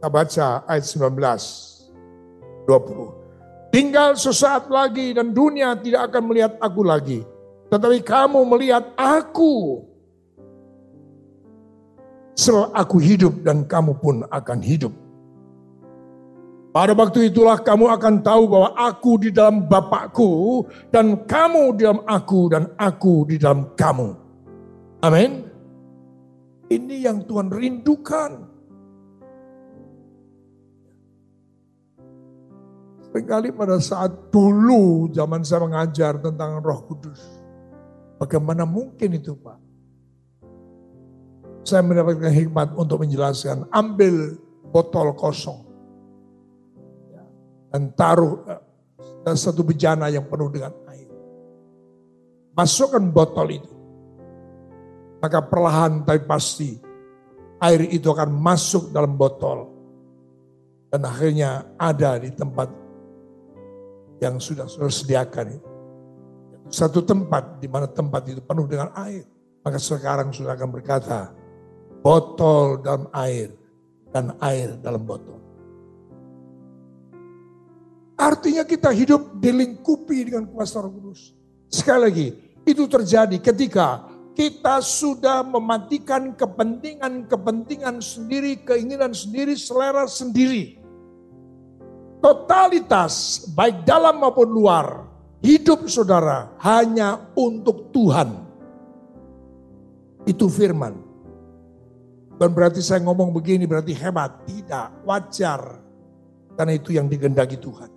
Kita 0.00 0.08
baca 0.08 0.64
ayat 0.64 0.84
19, 0.88 2.64
20. 2.64 3.68
Tinggal 3.68 4.16
sesaat 4.16 4.72
lagi 4.72 5.12
dan 5.12 5.36
dunia 5.36 5.76
tidak 5.76 6.08
akan 6.08 6.22
melihat 6.32 6.56
aku 6.56 6.80
lagi. 6.80 7.20
Tetapi 7.70 8.02
kamu 8.02 8.40
melihat 8.50 8.90
aku. 8.98 9.86
Sebab 12.34 12.74
aku 12.74 12.96
hidup 12.98 13.46
dan 13.46 13.62
kamu 13.62 13.94
pun 14.00 14.26
akan 14.26 14.58
hidup. 14.58 14.90
Pada 16.70 16.94
waktu 16.94 17.34
itulah 17.34 17.58
kamu 17.58 17.90
akan 17.98 18.14
tahu 18.22 18.42
bahwa 18.46 18.70
aku 18.78 19.18
di 19.18 19.30
dalam 19.34 19.66
Bapakku 19.66 20.62
dan 20.94 21.26
kamu 21.26 21.74
di 21.74 21.82
dalam 21.82 22.02
aku 22.06 22.40
dan 22.46 22.70
aku 22.78 23.26
di 23.26 23.36
dalam 23.42 23.74
kamu. 23.74 24.14
Amin. 25.02 25.50
Ini 26.70 27.10
yang 27.10 27.26
Tuhan 27.26 27.50
rindukan. 27.50 28.46
Sekali 33.10 33.50
pada 33.50 33.82
saat 33.82 34.30
dulu 34.30 35.10
zaman 35.10 35.42
saya 35.42 35.66
mengajar 35.66 36.22
tentang 36.22 36.62
roh 36.62 36.86
kudus. 36.86 37.39
Bagaimana 38.20 38.68
mungkin 38.68 39.16
itu 39.16 39.32
Pak? 39.32 39.58
Saya 41.64 41.80
mendapatkan 41.80 42.28
hikmat 42.28 42.76
untuk 42.76 43.00
menjelaskan. 43.00 43.64
Ambil 43.72 44.36
botol 44.68 45.16
kosong. 45.16 45.64
Dan 47.72 47.96
taruh 47.96 48.44
dan 49.24 49.36
satu 49.40 49.64
bejana 49.64 50.12
yang 50.12 50.28
penuh 50.28 50.52
dengan 50.52 50.76
air. 50.92 51.08
Masukkan 52.52 53.00
botol 53.08 53.56
itu. 53.56 53.72
Maka 55.24 55.40
perlahan 55.40 56.04
tapi 56.04 56.20
pasti 56.28 56.76
air 57.56 57.88
itu 57.88 58.08
akan 58.12 58.36
masuk 58.36 58.92
dalam 58.92 59.16
botol. 59.16 59.72
Dan 60.92 61.08
akhirnya 61.08 61.72
ada 61.80 62.20
di 62.20 62.34
tempat 62.36 62.68
yang 64.20 64.36
sudah 64.36 64.68
saudara 64.68 64.92
sediakan 64.92 65.46
itu. 65.56 65.69
Satu 66.70 67.02
tempat 67.02 67.58
di 67.58 67.66
mana 67.66 67.90
tempat 67.90 68.30
itu 68.30 68.38
penuh 68.40 68.64
dengan 68.70 68.94
air. 68.94 69.26
Maka 69.60 69.76
sekarang 69.76 70.30
sudah 70.30 70.54
akan 70.56 70.70
berkata, 70.70 71.34
botol 72.00 72.80
dalam 72.80 73.10
air 73.12 73.52
dan 74.14 74.32
air 74.40 74.78
dalam 74.80 75.02
botol. 75.04 75.36
Artinya 78.16 78.64
kita 78.64 78.94
hidup 78.94 79.36
dilingkupi 79.42 80.30
dengan 80.30 80.46
kuasa 80.48 80.80
roh 80.80 80.92
kudus. 80.92 81.34
Sekali 81.68 82.00
lagi, 82.00 82.28
itu 82.64 82.84
terjadi 82.86 83.36
ketika 83.42 84.08
kita 84.32 84.80
sudah 84.80 85.42
mematikan 85.44 86.32
kepentingan-kepentingan 86.38 87.98
sendiri, 88.00 88.62
keinginan 88.64 89.12
sendiri, 89.12 89.58
selera 89.58 90.06
sendiri 90.08 90.80
totalitas 92.20 93.44
baik 93.56 93.82
dalam 93.88 94.20
maupun 94.20 94.48
luar 94.48 95.08
hidup 95.40 95.88
saudara 95.88 96.52
hanya 96.60 97.28
untuk 97.36 97.92
Tuhan. 97.92 98.48
Itu 100.28 100.46
firman. 100.52 100.96
Bukan 102.36 102.52
berarti 102.56 102.80
saya 102.80 103.04
ngomong 103.04 103.32
begini 103.36 103.68
berarti 103.68 103.92
hebat. 103.92 104.44
Tidak, 104.48 105.04
wajar. 105.04 105.80
Karena 106.56 106.72
itu 106.76 106.92
yang 106.96 107.08
digendaki 107.08 107.56
Tuhan. 107.60 107.88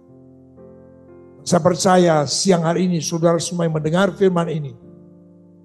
Saya 1.44 1.60
percaya 1.60 2.24
siang 2.24 2.64
hari 2.64 2.88
ini 2.88 3.04
saudara 3.04 3.36
semua 3.40 3.68
yang 3.68 3.76
mendengar 3.76 4.16
firman 4.16 4.48
ini. 4.48 4.72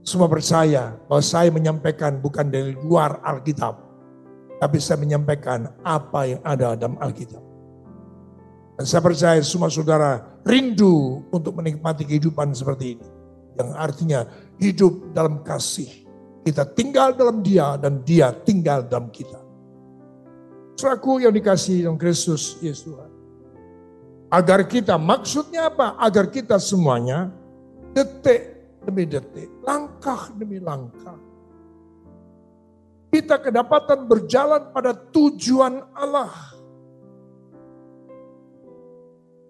Semua 0.03 0.27
percaya 0.27 0.99
bahwa 1.07 1.23
saya 1.23 1.51
menyampaikan 1.55 2.19
bukan 2.19 2.51
dari 2.51 2.75
luar 2.75 3.23
Alkitab. 3.23 3.79
Tapi 4.59 4.79
saya 4.83 4.99
menyampaikan 4.99 5.71
apa 5.87 6.27
yang 6.27 6.43
ada 6.43 6.75
dalam 6.75 6.99
Alkitab. 6.99 7.48
Dan 8.79 8.87
saya 8.87 9.03
percaya 9.03 9.43
semua 9.43 9.67
saudara 9.67 10.23
rindu 10.47 11.27
untuk 11.35 11.59
menikmati 11.59 12.07
kehidupan 12.07 12.55
seperti 12.55 12.95
ini. 12.95 13.07
Yang 13.59 13.71
artinya 13.75 14.21
hidup 14.63 15.11
dalam 15.11 15.43
kasih. 15.43 16.07
Kita 16.47 16.63
tinggal 16.63 17.11
dalam 17.19 17.43
dia 17.43 17.75
dan 17.75 18.07
dia 18.07 18.31
tinggal 18.31 18.87
dalam 18.87 19.11
kita. 19.11 19.43
Seraku 20.79 21.19
yang 21.19 21.35
dikasih 21.35 21.91
dalam 21.91 21.99
Kristus 21.99 22.55
Yesus 22.63 22.87
Tuhan. 22.87 23.11
Agar 24.31 24.63
kita, 24.71 24.95
maksudnya 24.95 25.67
apa? 25.75 25.99
Agar 25.99 26.31
kita 26.31 26.63
semuanya 26.63 27.35
detik 27.91 28.63
demi 28.87 29.11
detik, 29.11 29.51
langkah 29.67 30.31
demi 30.39 30.63
langkah. 30.63 31.19
Kita 33.11 33.43
kedapatan 33.43 34.07
berjalan 34.07 34.71
pada 34.71 34.95
tujuan 34.95 35.83
Allah 35.99 36.58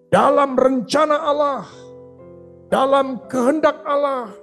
dalam 0.09 0.57
rencana 0.57 1.17
Allah, 1.21 1.65
dalam 2.67 3.29
kehendak 3.29 3.77
Allah, 3.85 4.33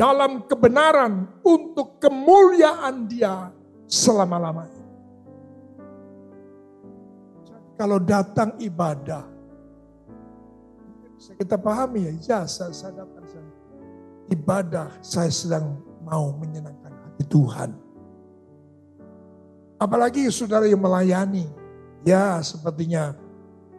dalam 0.00 0.44
kebenaran 0.48 1.28
untuk 1.44 2.00
kemuliaan 2.00 3.08
Dia 3.08 3.52
selama-lamanya. 3.88 4.84
Kalau 7.76 8.00
datang 8.00 8.56
ibadah, 8.56 9.28
kita 11.36 11.60
pahami 11.60 12.08
ya, 12.08 12.12
ya 12.24 12.40
saya, 12.48 12.72
datang 12.72 13.24
saya, 13.28 13.52
ibadah 14.32 14.88
saya 15.04 15.28
sedang 15.28 15.76
mau 16.00 16.32
menyenangkan 16.40 16.88
hati 16.88 17.24
Tuhan. 17.28 17.76
Apalagi 19.76 20.24
saudara 20.32 20.64
yang 20.64 20.80
melayani, 20.80 21.44
ya 22.00 22.40
sepertinya 22.40 23.25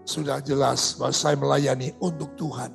sudah 0.07 0.39
jelas 0.39 0.95
bahwa 0.95 1.11
saya 1.11 1.35
melayani 1.35 1.91
untuk 1.99 2.31
Tuhan. 2.39 2.71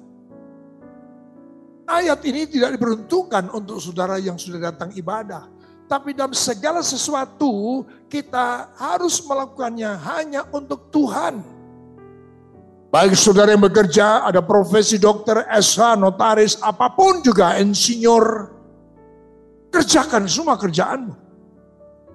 Ayat 1.88 2.20
ini 2.28 2.44
tidak 2.44 2.76
diperuntukkan 2.76 3.48
untuk 3.56 3.80
saudara 3.80 4.20
yang 4.20 4.36
sudah 4.36 4.70
datang 4.72 4.92
ibadah. 4.92 5.48
Tapi 5.88 6.12
dalam 6.12 6.36
segala 6.36 6.84
sesuatu 6.84 7.84
kita 8.12 8.76
harus 8.76 9.20
melakukannya 9.24 9.96
hanya 10.12 10.44
untuk 10.52 10.92
Tuhan. 10.92 11.40
Baik 12.92 13.16
saudara 13.16 13.56
yang 13.56 13.64
bekerja, 13.64 14.28
ada 14.28 14.44
profesi 14.44 15.00
dokter, 15.00 15.48
SH, 15.48 15.96
notaris, 15.96 16.60
apa 16.60 16.92
pun 16.92 17.24
juga, 17.24 17.56
insinyur. 17.56 18.52
Kerjakan 19.72 20.28
semua 20.28 20.60
kerjaanmu. 20.60 21.21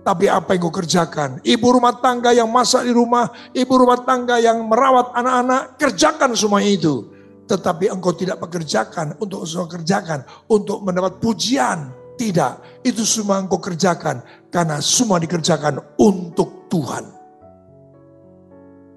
Tapi 0.08 0.32
apa 0.32 0.56
yang 0.56 0.64
kau 0.64 0.72
kerjakan. 0.72 1.44
Ibu 1.44 1.68
rumah 1.68 2.00
tangga 2.00 2.32
yang 2.32 2.48
masak 2.48 2.88
di 2.88 2.96
rumah, 2.96 3.28
ibu 3.52 3.74
rumah 3.76 4.00
tangga 4.08 4.40
yang 4.40 4.64
merawat 4.64 5.12
anak-anak, 5.12 5.76
kerjakan 5.76 6.32
semua 6.32 6.64
itu. 6.64 7.12
Tetapi 7.44 7.92
engkau 7.92 8.16
tidak 8.16 8.40
pekerjakan 8.40 9.20
untuk 9.20 9.44
engkau 9.44 9.68
kerjakan, 9.68 10.24
untuk 10.48 10.80
mendapat 10.80 11.20
pujian. 11.20 11.92
Tidak, 12.16 12.82
itu 12.88 13.04
semua 13.04 13.44
engkau 13.44 13.60
kerjakan 13.60 14.24
karena 14.48 14.80
semua 14.80 15.20
dikerjakan 15.20 15.84
untuk 16.00 16.72
Tuhan. 16.72 17.04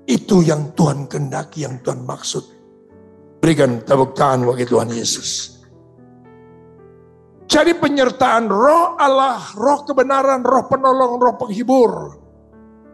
Itu 0.06 0.46
yang 0.46 0.70
Tuhan 0.78 1.10
kendaki, 1.10 1.66
yang 1.66 1.82
Tuhan 1.82 2.06
maksud. 2.06 2.44
Berikan 3.42 3.82
tepuk 3.82 4.14
tangan 4.14 4.46
bagi 4.46 4.64
Tuhan 4.64 4.94
Yesus. 4.94 5.59
Jadi 7.50 7.74
penyertaan 7.74 8.46
roh 8.46 8.94
Allah, 8.94 9.42
roh 9.58 9.82
kebenaran, 9.82 10.46
roh 10.46 10.70
penolong, 10.70 11.18
roh 11.18 11.34
penghibur. 11.34 12.14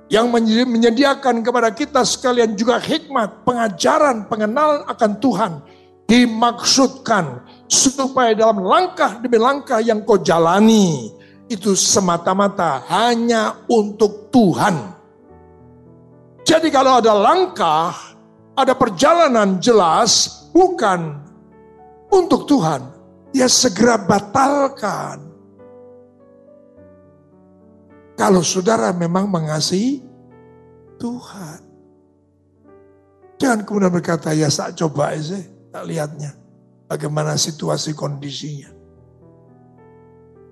Yang 0.09 0.33
menyediakan 0.65 1.45
kepada 1.45 1.69
kita 1.77 2.01
sekalian 2.09 2.57
juga 2.57 2.81
hikmat, 2.81 3.45
pengajaran, 3.45 4.25
pengenalan 4.33 4.89
akan 4.89 5.13
Tuhan. 5.21 5.53
Dimaksudkan 6.09 7.45
supaya 7.69 8.33
dalam 8.33 8.65
langkah 8.65 9.21
demi 9.21 9.37
langkah 9.37 9.85
yang 9.85 10.01
kau 10.09 10.17
jalani. 10.17 11.13
Itu 11.53 11.77
semata-mata 11.77 12.81
hanya 12.89 13.61
untuk 13.69 14.33
Tuhan. 14.33 14.97
Jadi 16.49 16.73
kalau 16.73 17.05
ada 17.05 17.13
langkah, 17.13 17.93
ada 18.57 18.73
perjalanan 18.73 19.61
jelas, 19.61 20.49
bukan 20.49 21.21
untuk 22.09 22.49
Tuhan 22.49 22.96
ya 23.37 23.49
segera 23.53 24.01
batalkan. 24.01 25.21
Kalau 28.17 28.41
saudara 28.41 28.97
memang 28.97 29.29
mengasihi 29.29 30.01
Tuhan. 30.97 31.61
Jangan 33.37 33.69
kemudian 33.69 33.93
berkata, 33.93 34.33
ya 34.33 34.49
saya 34.49 34.73
coba 34.73 35.13
aja, 35.13 35.37
tak 35.69 35.85
lihatnya. 35.85 36.33
Bagaimana 36.89 37.37
situasi 37.37 37.93
kondisinya. 37.93 38.73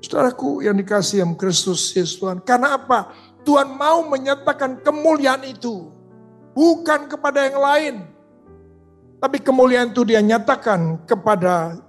Saudaraku 0.05 0.61
yang 0.61 0.77
dikasih 0.77 1.25
yang 1.25 1.33
Kristus 1.33 1.97
Yesus 1.97 2.21
Tuhan. 2.21 2.45
Karena 2.45 2.77
apa? 2.77 3.17
Tuhan 3.49 3.73
mau 3.73 4.05
menyatakan 4.05 4.85
kemuliaan 4.85 5.49
itu. 5.49 5.89
Bukan 6.53 7.09
kepada 7.09 7.49
yang 7.49 7.57
lain. 7.57 7.95
Tapi 9.17 9.41
kemuliaan 9.41 9.97
itu 9.97 10.05
dia 10.05 10.21
nyatakan 10.21 11.01
kepada 11.09 11.81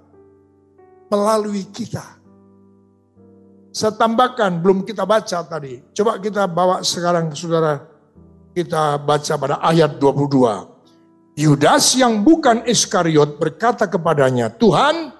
melalui 1.10 1.66
kita. 1.70 2.16
Saya 3.76 3.92
belum 4.56 4.88
kita 4.88 5.04
baca 5.04 5.44
tadi. 5.44 5.84
Coba 5.92 6.16
kita 6.16 6.48
bawa 6.48 6.80
sekarang 6.80 7.28
saudara, 7.36 7.84
kita 8.56 8.96
baca 8.96 9.34
pada 9.36 9.60
ayat 9.60 10.00
22. 10.00 11.36
Yudas 11.36 11.92
yang 12.00 12.24
bukan 12.24 12.64
Iskariot 12.64 13.36
berkata 13.36 13.84
kepadanya, 13.84 14.48
Tuhan, 14.48 15.12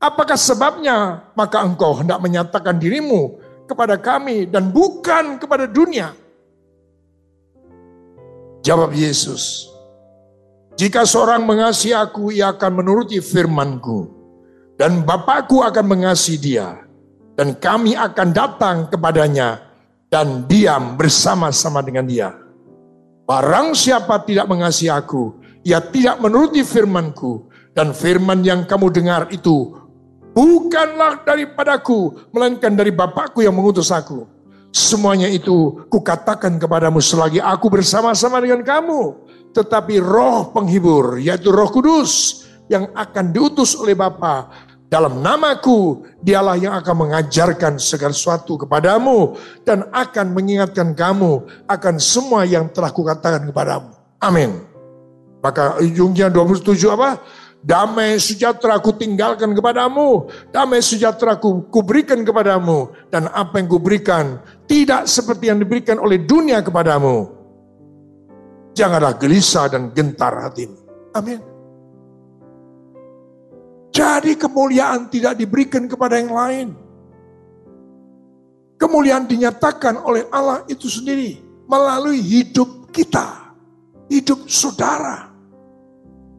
apakah 0.00 0.40
sebabnya 0.40 1.28
maka 1.36 1.60
engkau 1.60 2.00
hendak 2.00 2.16
menyatakan 2.24 2.80
dirimu 2.80 3.36
kepada 3.68 4.00
kami 4.00 4.48
dan 4.48 4.72
bukan 4.72 5.36
kepada 5.36 5.68
dunia? 5.68 6.16
Jawab 8.64 8.96
Yesus, 8.96 9.68
jika 10.80 11.04
seorang 11.04 11.44
mengasihi 11.44 11.92
aku, 11.92 12.32
ia 12.32 12.56
akan 12.56 12.72
menuruti 12.80 13.20
firmanku. 13.20 14.15
Dan 14.76 15.08
Bapakku 15.08 15.64
akan 15.64 15.84
mengasihi 15.88 16.36
dia. 16.36 16.76
Dan 17.36 17.56
kami 17.56 17.96
akan 17.96 18.28
datang 18.32 18.76
kepadanya 18.88 19.60
dan 20.08 20.44
diam 20.48 20.96
bersama-sama 20.96 21.84
dengan 21.84 22.04
dia. 22.08 22.32
Barang 23.26 23.74
siapa 23.74 24.22
tidak 24.24 24.46
mengasihi 24.48 24.88
aku, 24.88 25.36
ia 25.66 25.82
tidak 25.82 26.20
menuruti 26.22 26.62
firmanku. 26.62 27.48
Dan 27.76 27.92
firman 27.92 28.40
yang 28.40 28.64
kamu 28.64 28.88
dengar 28.88 29.28
itu 29.28 29.76
bukanlah 30.32 31.20
daripadaku, 31.24 32.32
melainkan 32.32 32.72
dari 32.72 32.88
Bapakku 32.88 33.44
yang 33.44 33.52
mengutus 33.52 33.92
aku. 33.92 34.24
Semuanya 34.72 35.28
itu 35.28 35.84
kukatakan 35.88 36.56
kepadamu 36.60 37.00
selagi 37.00 37.40
aku 37.40 37.68
bersama-sama 37.68 38.40
dengan 38.40 38.64
kamu. 38.64 39.28
Tetapi 39.52 40.00
roh 40.00 40.52
penghibur, 40.52 41.16
yaitu 41.16 41.48
roh 41.48 41.68
kudus, 41.68 42.44
yang 42.66 42.90
akan 42.94 43.30
diutus 43.30 43.78
oleh 43.78 43.94
Bapa 43.94 44.50
dalam 44.86 45.18
namaku, 45.18 46.06
dialah 46.22 46.54
yang 46.54 46.70
akan 46.78 47.06
mengajarkan 47.06 47.74
segala 47.82 48.14
sesuatu 48.14 48.54
kepadamu 48.54 49.34
dan 49.66 49.90
akan 49.90 50.30
mengingatkan 50.30 50.94
kamu 50.94 51.42
akan 51.66 51.94
semua 51.98 52.46
yang 52.46 52.70
telah 52.70 52.94
kukatakan 52.94 53.50
kepadamu. 53.50 53.90
Amin. 54.22 54.62
Maka 55.42 55.82
ujungnya 55.82 56.30
27 56.30 56.86
apa? 56.86 57.18
Damai 57.66 58.22
sejahtera 58.22 58.78
ku 58.78 58.94
tinggalkan 58.94 59.50
kepadamu. 59.58 60.30
Damai 60.54 60.78
sejahtera 60.78 61.34
ku 61.34 61.66
kuberikan 61.66 62.22
kepadamu. 62.22 62.94
Dan 63.10 63.26
apa 63.34 63.58
yang 63.58 63.66
kuberikan 63.66 64.38
tidak 64.70 65.10
seperti 65.10 65.50
yang 65.50 65.58
diberikan 65.58 65.98
oleh 65.98 66.22
dunia 66.22 66.62
kepadamu. 66.62 67.26
Janganlah 68.70 69.18
gelisah 69.18 69.66
dan 69.66 69.90
gentar 69.90 70.46
hatimu. 70.46 70.78
Amin. 71.10 71.55
Jadi 73.96 74.36
kemuliaan 74.36 75.08
tidak 75.08 75.40
diberikan 75.40 75.88
kepada 75.88 76.20
yang 76.20 76.36
lain. 76.36 76.68
Kemuliaan 78.76 79.24
dinyatakan 79.24 79.96
oleh 80.04 80.28
Allah 80.28 80.68
itu 80.68 80.84
sendiri 80.84 81.40
melalui 81.64 82.20
hidup 82.20 82.92
kita, 82.92 83.56
hidup 84.12 84.44
saudara. 84.52 85.32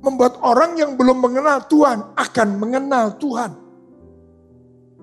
Membuat 0.05 0.37
orang 0.45 0.77
yang 0.77 0.93
belum 0.93 1.17
mengenal 1.17 1.65
Tuhan 1.65 2.13
akan 2.13 2.47
mengenal 2.61 3.17
Tuhan. 3.17 3.51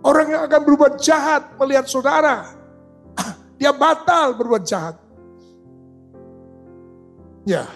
Orang 0.07 0.27
yang 0.31 0.47
akan 0.47 0.61
berbuat 0.63 1.03
jahat 1.03 1.59
melihat 1.59 1.91
saudara, 1.91 2.55
dia 3.59 3.75
batal 3.75 4.39
berbuat 4.39 4.63
jahat. 4.63 4.95
Ya, 7.43 7.67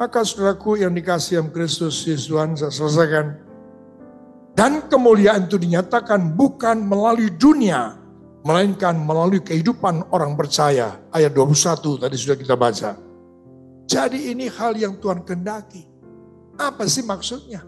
maka 0.00 0.24
saudaraku 0.24 0.80
yang 0.80 0.96
dikasih 0.96 1.44
yang 1.44 1.52
Kristus 1.52 2.08
Yesus 2.08 2.24
Tuhan, 2.24 2.56
saya 2.56 2.72
selesaikan. 2.72 3.49
Dan 4.54 4.90
kemuliaan 4.90 5.46
itu 5.48 5.56
dinyatakan 5.56 6.36
bukan 6.36 6.84
melalui 6.84 7.32
dunia, 7.32 7.96
melainkan 8.44 8.98
melalui 8.98 9.40
kehidupan 9.40 10.10
orang 10.12 10.36
percaya. 10.36 11.00
Ayat 11.14 11.32
21 11.32 12.02
tadi 12.02 12.16
sudah 12.18 12.36
kita 12.36 12.54
baca. 12.58 12.90
Jadi 13.90 14.30
ini 14.30 14.46
hal 14.46 14.78
yang 14.78 14.98
Tuhan 15.02 15.26
kendaki. 15.26 15.82
Apa 16.60 16.86
sih 16.86 17.02
maksudnya? 17.02 17.64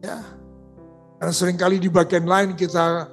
Ya. 0.00 0.22
Karena 1.20 1.32
sering 1.36 1.60
kali 1.60 1.76
di 1.76 1.92
bagian 1.92 2.24
lain 2.24 2.56
kita 2.56 3.12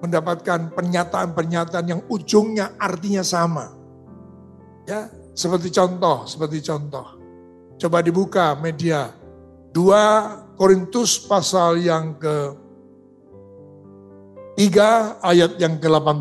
mendapatkan 0.00 0.70
pernyataan-pernyataan 0.72 1.86
yang 1.86 2.00
ujungnya 2.06 2.78
artinya 2.78 3.26
sama. 3.26 3.74
Ya, 4.86 5.10
seperti 5.34 5.74
contoh, 5.74 6.24
seperti 6.30 6.62
contoh. 6.64 7.18
Coba 7.76 8.00
dibuka 8.04 8.54
media. 8.54 9.12
Dua 9.70 10.34
Korintus 10.60 11.16
pasal 11.24 11.80
yang 11.80 12.20
ke 12.20 12.52
3 14.60 15.24
ayat 15.24 15.56
yang 15.56 15.80
ke-18. 15.80 16.20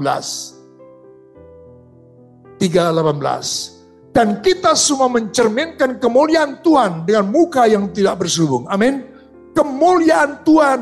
3:18. 2.56 4.16
Dan 4.16 4.40
kita 4.40 4.80
semua 4.80 5.12
mencerminkan 5.12 6.00
kemuliaan 6.00 6.64
Tuhan 6.64 7.04
dengan 7.04 7.28
muka 7.28 7.68
yang 7.68 7.92
tidak 7.92 8.24
berselubung. 8.24 8.64
Amin. 8.72 9.04
Kemuliaan 9.52 10.40
Tuhan 10.48 10.80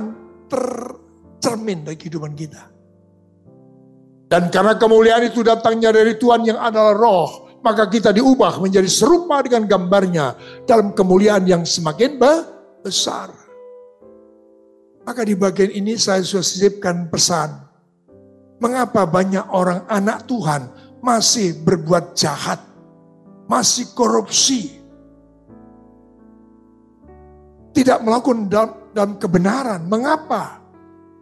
tercermin 0.54 1.82
dari 1.82 1.98
kehidupan 1.98 2.38
kita. 2.38 2.62
Dan 4.30 4.54
karena 4.54 4.78
kemuliaan 4.78 5.34
itu 5.34 5.42
datangnya 5.42 5.90
dari 5.90 6.14
Tuhan 6.14 6.46
yang 6.46 6.62
adalah 6.62 6.94
roh, 6.94 7.58
maka 7.66 7.90
kita 7.90 8.14
diubah 8.14 8.62
menjadi 8.62 8.86
serupa 8.86 9.42
dengan 9.42 9.66
gambarnya 9.66 10.38
dalam 10.70 10.94
kemuliaan 10.94 11.42
yang 11.50 11.66
semakin 11.66 12.22
besar. 12.86 13.47
Maka 15.08 15.24
di 15.24 15.40
bagian 15.40 15.72
ini 15.72 15.96
saya 15.96 16.20
sudah 16.20 16.44
sisipkan 16.44 17.08
pesan. 17.08 17.48
Mengapa 18.60 19.08
banyak 19.08 19.48
orang 19.56 19.88
anak 19.88 20.28
Tuhan 20.28 20.68
masih 21.00 21.64
berbuat 21.64 22.12
jahat, 22.12 22.60
masih 23.48 23.88
korupsi, 23.96 24.84
tidak 27.72 28.02
melakukan 28.02 28.50
dalam, 28.50 28.72
dalam 28.92 29.14
kebenaran. 29.22 29.82
Mengapa? 29.86 30.58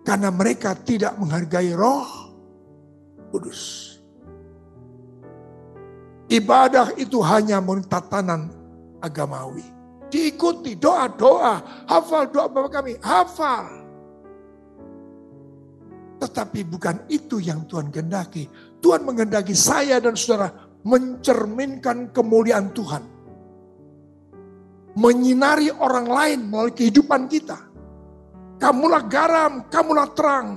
Karena 0.07 0.31
mereka 0.31 0.71
tidak 0.73 1.13
menghargai 1.19 1.75
roh 1.75 2.07
kudus. 3.35 3.93
Ibadah 6.31 6.95
itu 6.95 7.19
hanya 7.19 7.59
tatanan 7.85 8.49
agamawi. 9.03 9.74
Diikuti 10.09 10.77
doa-doa. 10.77 11.85
Hafal 11.89 12.29
doa 12.29 12.47
Bapak 12.47 12.71
kami. 12.81 12.93
Hafal. 13.01 13.85
Tetapi 16.21 16.59
bukan 16.65 17.05
itu 17.11 17.43
yang 17.43 17.67
Tuhan 17.67 17.91
kehendaki. 17.91 18.47
Tuhan 18.79 19.03
menghendaki 19.03 19.51
saya 19.51 19.99
dan 19.99 20.15
saudara 20.15 20.49
mencerminkan 20.85 22.13
kemuliaan 22.13 22.71
Tuhan. 22.71 23.03
Menyinari 24.95 25.73
orang 25.75 26.07
lain 26.07 26.39
melalui 26.47 26.71
kehidupan 26.71 27.27
kita. 27.27 27.59
Kamulah 28.55 29.03
garam, 29.11 29.67
kamulah 29.67 30.07
terang. 30.15 30.47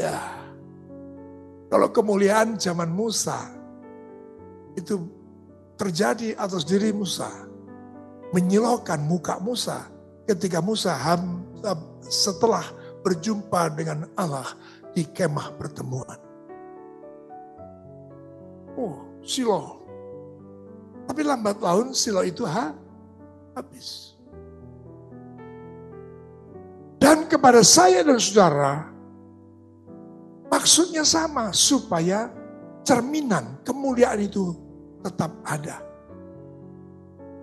Ya. 0.00 0.16
Kalau 1.68 1.90
kemuliaan 1.92 2.56
zaman 2.56 2.88
Musa 2.88 3.50
itu 4.78 5.04
terjadi 5.84 6.32
atas 6.40 6.64
diri 6.64 6.96
Musa. 6.96 7.28
Menyilaukan 8.32 9.04
muka 9.04 9.36
Musa 9.36 9.84
ketika 10.24 10.64
Musa 10.64 10.96
setelah 12.08 12.64
berjumpa 13.04 13.68
dengan 13.76 14.08
Allah 14.16 14.48
di 14.96 15.04
kemah 15.04 15.52
pertemuan. 15.60 16.16
Oh, 18.74 19.04
Silo. 19.20 19.84
Tapi 21.04 21.20
lambat 21.20 21.60
laun 21.60 21.92
Silo 21.92 22.24
itu 22.24 22.48
ha, 22.48 22.72
habis. 23.52 24.16
Dan 26.96 27.28
kepada 27.28 27.60
saya 27.60 28.00
dan 28.00 28.16
saudara, 28.16 28.88
maksudnya 30.48 31.04
sama, 31.04 31.52
supaya 31.52 32.32
cerminan 32.80 33.60
kemuliaan 33.62 34.24
itu 34.24 34.63
tetap 35.04 35.30
ada. 35.44 35.84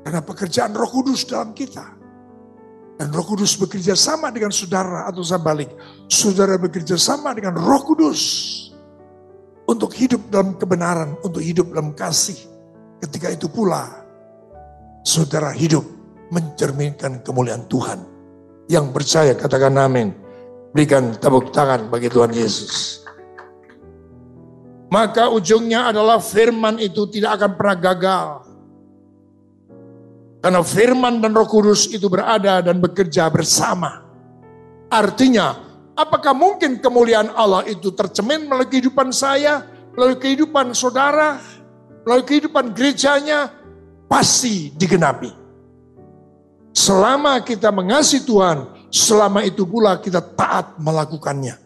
Karena 0.02 0.22
pekerjaan 0.26 0.74
roh 0.74 0.90
kudus 0.90 1.30
dalam 1.30 1.54
kita 1.54 2.02
dan 3.02 3.10
roh 3.18 3.26
kudus 3.26 3.58
bekerja 3.58 3.98
sama 3.98 4.30
dengan 4.30 4.54
saudara 4.54 5.10
atau 5.10 5.26
balik. 5.42 5.74
Saudara 6.06 6.54
bekerja 6.62 6.94
sama 7.02 7.34
dengan 7.34 7.58
roh 7.58 7.82
kudus. 7.82 8.22
Untuk 9.66 9.98
hidup 9.98 10.30
dalam 10.30 10.54
kebenaran, 10.54 11.18
untuk 11.26 11.42
hidup 11.42 11.74
dalam 11.74 11.98
kasih. 11.98 12.38
Ketika 13.02 13.34
itu 13.34 13.50
pula, 13.50 13.90
saudara 15.02 15.50
hidup 15.50 15.82
mencerminkan 16.30 17.26
kemuliaan 17.26 17.66
Tuhan. 17.66 18.06
Yang 18.70 18.86
percaya 18.94 19.34
katakan 19.34 19.82
amin. 19.82 20.14
Berikan 20.70 21.18
tepuk 21.18 21.50
tangan 21.50 21.90
bagi 21.90 22.06
Tuhan 22.06 22.30
Yesus. 22.38 23.01
Maka 24.92 25.32
ujungnya 25.32 25.88
adalah 25.88 26.20
firman 26.20 26.76
itu 26.76 27.08
tidak 27.08 27.40
akan 27.40 27.52
pernah 27.56 27.78
gagal 27.80 28.28
karena 30.42 30.66
firman 30.66 31.22
dan 31.22 31.38
roh 31.38 31.46
kudus 31.46 31.86
itu 31.94 32.10
berada 32.10 32.66
dan 32.66 32.82
bekerja 32.82 33.30
bersama. 33.30 34.02
Artinya, 34.90 35.54
apakah 35.94 36.34
mungkin 36.34 36.82
kemuliaan 36.82 37.30
Allah 37.38 37.62
itu 37.70 37.94
tercemin 37.94 38.50
melalui 38.50 38.66
kehidupan 38.66 39.14
saya, 39.14 39.62
melalui 39.94 40.18
kehidupan 40.18 40.74
saudara, 40.74 41.38
melalui 42.02 42.26
kehidupan 42.26 42.74
gerejanya? 42.74 43.54
Pasti 44.10 44.74
digenapi. 44.74 45.30
Selama 46.74 47.38
kita 47.46 47.70
mengasihi 47.70 48.26
Tuhan, 48.26 48.66
selama 48.90 49.46
itu 49.46 49.62
pula 49.64 50.02
kita 50.02 50.26
taat 50.26 50.74
melakukannya. 50.82 51.61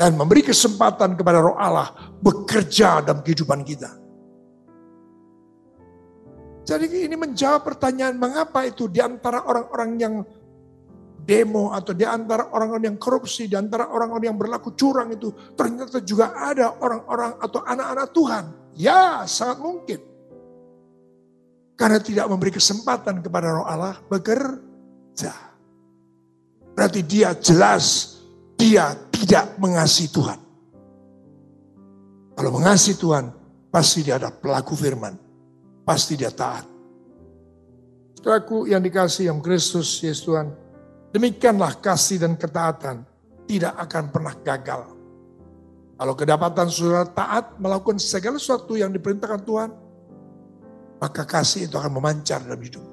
Dan 0.00 0.16
memberi 0.16 0.40
kesempatan 0.40 1.12
kepada 1.12 1.44
roh 1.44 1.60
Allah 1.60 1.92
bekerja 2.24 3.04
dalam 3.04 3.20
kehidupan 3.20 3.60
kita. 3.68 4.00
Jadi 6.64 7.04
ini 7.04 7.20
menjawab 7.20 7.68
pertanyaan 7.68 8.16
mengapa 8.16 8.64
itu 8.64 8.88
di 8.88 8.96
antara 9.04 9.44
orang-orang 9.44 9.90
yang 10.00 10.14
demo 11.20 11.76
atau 11.76 11.92
di 11.92 12.08
antara 12.08 12.48
orang-orang 12.48 12.96
yang 12.96 12.98
korupsi, 12.98 13.44
di 13.44 13.60
antara 13.60 13.92
orang-orang 13.92 14.32
yang 14.32 14.40
berlaku 14.40 14.72
curang 14.72 15.12
itu 15.12 15.36
ternyata 15.52 16.00
juga 16.00 16.32
ada 16.32 16.80
orang-orang 16.80 17.36
atau 17.36 17.60
anak-anak 17.60 18.08
Tuhan. 18.16 18.44
Ya, 18.80 19.28
sangat 19.28 19.60
mungkin. 19.60 20.00
Karena 21.76 22.00
tidak 22.00 22.24
memberi 22.24 22.56
kesempatan 22.56 23.20
kepada 23.20 23.52
roh 23.52 23.68
Allah 23.68 24.00
bekerja. 24.08 25.32
Berarti 26.72 27.04
dia 27.04 27.36
jelas 27.36 28.09
dia 28.60 28.92
tidak 29.08 29.56
mengasihi 29.56 30.12
Tuhan. 30.12 30.38
Kalau 32.36 32.50
mengasihi 32.52 33.00
Tuhan, 33.00 33.32
pasti 33.72 34.04
dia 34.04 34.20
ada 34.20 34.28
pelaku 34.28 34.76
firman 34.76 35.30
pasti 35.90 36.14
dia 36.14 36.30
taat. 36.30 36.62
Saudaraku 38.14 38.70
yang 38.70 38.78
dikasih 38.78 39.26
yang 39.26 39.42
Kristus 39.42 39.98
Yesus 39.98 40.22
Tuhan, 40.22 40.54
demikianlah 41.10 41.82
kasih 41.82 42.22
dan 42.22 42.38
ketaatan 42.38 43.02
tidak 43.50 43.74
akan 43.74 44.04
pernah 44.14 44.34
gagal. 44.38 44.82
Kalau 45.98 46.14
kedapatan 46.16 46.68
saudara 46.70 47.04
taat 47.10 47.58
melakukan 47.58 47.98
segala 47.98 48.38
sesuatu 48.38 48.78
yang 48.78 48.94
diperintahkan 48.94 49.42
Tuhan, 49.42 49.70
maka 51.02 51.22
kasih 51.26 51.66
itu 51.66 51.74
akan 51.74 51.92
memancar 51.98 52.44
dalam 52.44 52.60
hidup. 52.60 52.84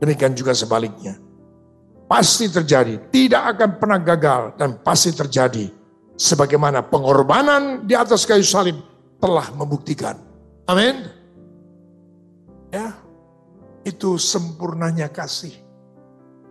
Demikian 0.00 0.32
juga 0.34 0.56
sebaliknya. 0.56 1.18
Pasti 2.12 2.52
terjadi, 2.52 3.08
tidak 3.08 3.56
akan 3.56 3.70
pernah 3.80 3.96
gagal 3.96 4.60
dan 4.60 4.76
pasti 4.84 5.16
terjadi. 5.16 5.72
Sebagaimana 6.12 6.84
pengorbanan 6.84 7.88
di 7.88 7.96
atas 7.96 8.28
kayu 8.28 8.44
salib 8.44 8.76
telah 9.16 9.48
membuktikan. 9.56 10.20
Amin. 10.68 11.08
Ya, 12.68 12.92
itu 13.88 14.20
sempurnanya 14.20 15.08
kasih. 15.08 15.56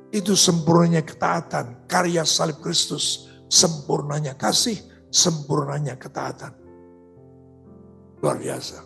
Itu 0.10 0.34
sempurnanya 0.34 1.06
ketaatan. 1.06 1.86
Karya 1.86 2.26
salib 2.26 2.58
Kristus. 2.58 3.30
Sempurnanya 3.46 4.34
kasih, 4.34 4.82
sempurnanya 5.14 5.94
ketaatan. 5.94 6.58
Luar 8.18 8.42
biasa. 8.42 8.82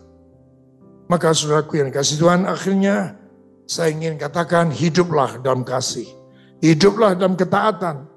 Maka 1.08 1.32
saudaraku 1.32 1.80
yang 1.80 1.88
kasih 1.88 2.20
Tuhan 2.20 2.44
akhirnya 2.44 3.16
saya 3.64 3.96
ingin 3.96 4.20
katakan 4.20 4.68
hiduplah 4.68 5.40
dalam 5.40 5.64
kasih. 5.64 6.25
Hiduplah 6.64 7.12
dalam 7.16 7.36
ketaatan 7.36 8.08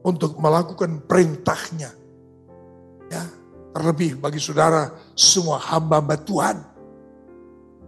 untuk 0.00 0.40
melakukan 0.40 1.04
perintahnya. 1.04 1.92
Ya, 3.08 3.24
terlebih 3.76 4.16
bagi 4.20 4.40
saudara 4.40 4.92
semua 5.12 5.60
hamba-hamba 5.60 6.16
Tuhan 6.24 6.56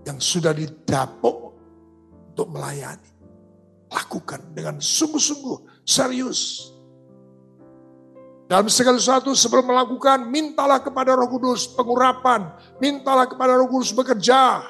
yang 0.05 0.19
sudah 0.21 0.53
didapuk 0.53 1.57
untuk 2.33 2.49
melayani. 2.53 3.09
Lakukan 3.91 4.55
dengan 4.55 4.79
sungguh-sungguh, 4.79 5.83
serius. 5.83 6.71
Dalam 8.47 8.67
segala 8.67 8.99
sesuatu 8.99 9.31
sebelum 9.35 9.67
melakukan, 9.67 10.27
mintalah 10.27 10.83
kepada 10.83 11.15
roh 11.15 11.31
kudus 11.31 11.71
pengurapan. 11.71 12.51
Mintalah 12.83 13.27
kepada 13.27 13.55
roh 13.59 13.71
kudus 13.71 13.95
bekerja. 13.95 14.63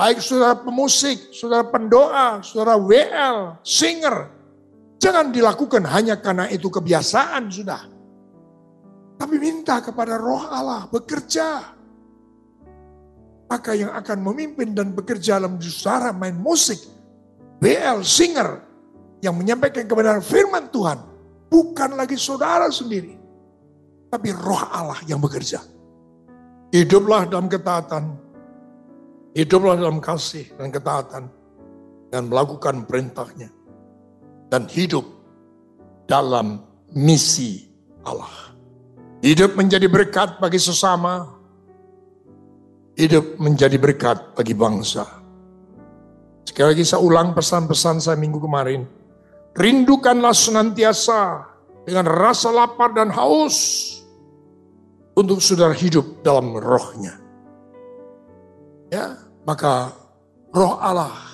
Baik 0.00 0.24
saudara 0.24 0.56
pemusik, 0.56 1.28
saudara 1.36 1.60
pendoa, 1.68 2.40
saudara 2.40 2.80
WL, 2.80 3.60
singer. 3.60 4.39
Jangan 5.00 5.32
dilakukan 5.32 5.88
hanya 5.88 6.20
karena 6.20 6.46
itu 6.52 6.68
kebiasaan 6.68 7.48
sudah. 7.48 7.82
Tapi 9.16 9.36
minta 9.40 9.80
kepada 9.80 10.20
roh 10.20 10.44
Allah 10.44 10.88
bekerja 10.92 11.80
maka 13.50 13.74
yang 13.74 13.90
akan 13.90 14.18
memimpin 14.22 14.70
dan 14.78 14.94
bekerja 14.94 15.42
dalam 15.42 15.58
saudara 15.58 16.14
main 16.14 16.38
musik, 16.38 16.78
BL, 17.58 18.06
singer, 18.06 18.62
yang 19.18 19.34
menyampaikan 19.34 19.90
kebenaran 19.90 20.22
firman 20.22 20.70
Tuhan, 20.70 21.02
bukan 21.50 21.98
lagi 21.98 22.14
saudara 22.14 22.70
sendiri, 22.70 23.18
tapi 24.06 24.30
roh 24.30 24.62
Allah 24.70 25.02
yang 25.10 25.18
bekerja. 25.18 25.58
Hiduplah 26.70 27.26
dalam 27.26 27.50
ketaatan, 27.50 28.14
hiduplah 29.34 29.74
dalam 29.74 29.98
kasih 29.98 30.46
dan 30.54 30.70
ketaatan, 30.70 31.26
dan 32.14 32.30
melakukan 32.30 32.86
perintahnya. 32.86 33.50
Dan 34.50 34.66
hidup 34.66 35.06
dalam 36.10 36.58
misi 36.90 37.70
Allah. 38.02 38.50
Hidup 39.22 39.54
menjadi 39.54 39.86
berkat 39.86 40.42
bagi 40.42 40.58
sesama, 40.58 41.28
hidup 42.98 43.38
menjadi 43.38 43.78
berkat 43.78 44.34
bagi 44.34 44.56
bangsa. 44.56 45.06
Sekali 46.42 46.74
lagi 46.74 46.82
saya 46.82 46.98
ulang 47.04 47.30
pesan-pesan 47.30 48.02
saya 48.02 48.18
minggu 48.18 48.42
kemarin. 48.42 48.88
Rindukanlah 49.54 50.34
senantiasa 50.34 51.46
dengan 51.86 52.10
rasa 52.10 52.50
lapar 52.50 52.90
dan 52.90 53.12
haus 53.14 53.86
untuk 55.14 55.38
saudara 55.38 55.76
hidup 55.76 56.26
dalam 56.26 56.56
rohnya. 56.58 57.14
Ya, 58.90 59.14
maka 59.46 59.94
roh 60.50 60.74
Allah. 60.80 61.29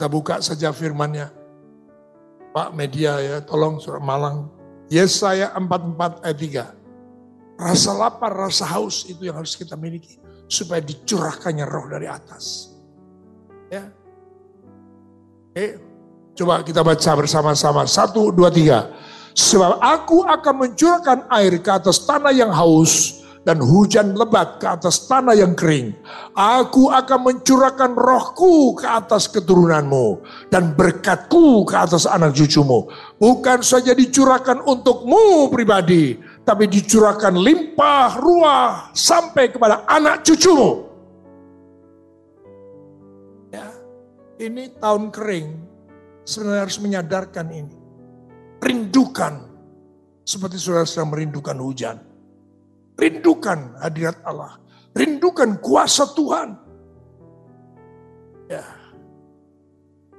Kita 0.00 0.08
buka 0.08 0.40
saja 0.40 0.72
firmannya. 0.72 1.28
Pak 2.56 2.72
media 2.72 3.20
ya, 3.20 3.44
tolong 3.44 3.76
surat 3.84 4.00
Malang. 4.00 4.48
Yesaya 4.88 5.52
44 5.52 6.24
ayat 6.24 6.72
3. 7.52 7.60
Rasa 7.60 7.92
lapar, 7.92 8.32
rasa 8.32 8.64
haus 8.64 9.04
itu 9.04 9.28
yang 9.28 9.36
harus 9.36 9.52
kita 9.60 9.76
miliki. 9.76 10.16
Supaya 10.48 10.80
dicurahkannya 10.80 11.68
roh 11.68 11.84
dari 11.92 12.08
atas. 12.08 12.72
Ya. 13.68 13.92
Oke. 15.52 15.76
Coba 16.32 16.64
kita 16.64 16.80
baca 16.80 17.10
bersama-sama. 17.20 17.84
Satu, 17.84 18.32
dua, 18.32 18.48
tiga. 18.48 18.96
Sebab 19.36 19.84
aku 19.84 20.24
akan 20.24 20.54
mencurahkan 20.64 21.28
air 21.28 21.60
ke 21.60 21.68
atas 21.76 22.08
tanah 22.08 22.32
yang 22.32 22.48
haus 22.48 23.19
dan 23.40 23.56
hujan 23.56 24.12
lebat 24.12 24.60
ke 24.60 24.66
atas 24.68 25.08
tanah 25.08 25.32
yang 25.32 25.56
kering. 25.56 25.96
Aku 26.36 26.92
akan 26.92 27.20
mencurahkan 27.24 27.96
rohku 27.96 28.76
ke 28.76 28.84
atas 28.84 29.32
keturunanmu 29.32 30.20
dan 30.52 30.76
berkatku 30.76 31.64
ke 31.64 31.74
atas 31.76 32.04
anak 32.04 32.36
cucumu. 32.36 32.92
Bukan 33.16 33.64
saja 33.64 33.96
dicurahkan 33.96 34.60
untukmu 34.60 35.48
pribadi, 35.48 36.20
tapi 36.44 36.68
dicurahkan 36.68 37.32
limpah 37.36 38.20
ruah 38.20 38.92
sampai 38.92 39.48
kepada 39.48 39.88
anak 39.88 40.20
cucumu. 40.20 40.84
Ya, 43.48 43.72
ini 44.36 44.68
tahun 44.76 45.08
kering, 45.08 45.48
sebenarnya 46.28 46.62
harus 46.68 46.78
menyadarkan 46.80 47.46
ini. 47.48 47.76
Rindukan 48.60 49.48
seperti 50.28 50.60
saudara 50.60 50.84
sedang 50.84 51.08
merindukan 51.08 51.56
hujan. 51.56 52.09
Rindukan 53.00 53.80
hadirat 53.80 54.20
Allah. 54.28 54.60
Rindukan 54.92 55.56
kuasa 55.64 56.04
Tuhan. 56.12 56.52
Ya. 58.52 58.66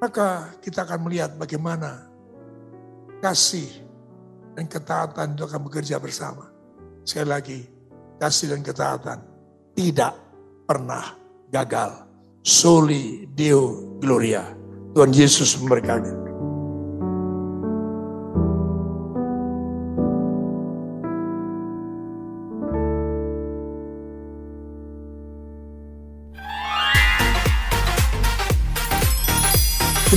Maka 0.01 0.57
kita 0.65 0.82
akan 0.89 1.05
melihat 1.05 1.38
bagaimana 1.38 2.09
kasih 3.21 3.69
dan 4.57 4.65
ketaatan 4.65 5.38
itu 5.38 5.45
akan 5.45 5.61
bekerja 5.69 6.01
bersama. 6.01 6.49
Sekali 7.05 7.29
lagi, 7.29 7.59
kasih 8.17 8.57
dan 8.57 8.65
ketaatan 8.65 9.19
tidak 9.77 10.17
pernah 10.65 11.13
gagal. 11.53 12.09
Soli 12.41 13.29
Deo 13.29 13.97
Gloria. 14.01 14.41
Tuhan 14.97 15.13
Yesus 15.13 15.53
memberkati. 15.61 16.30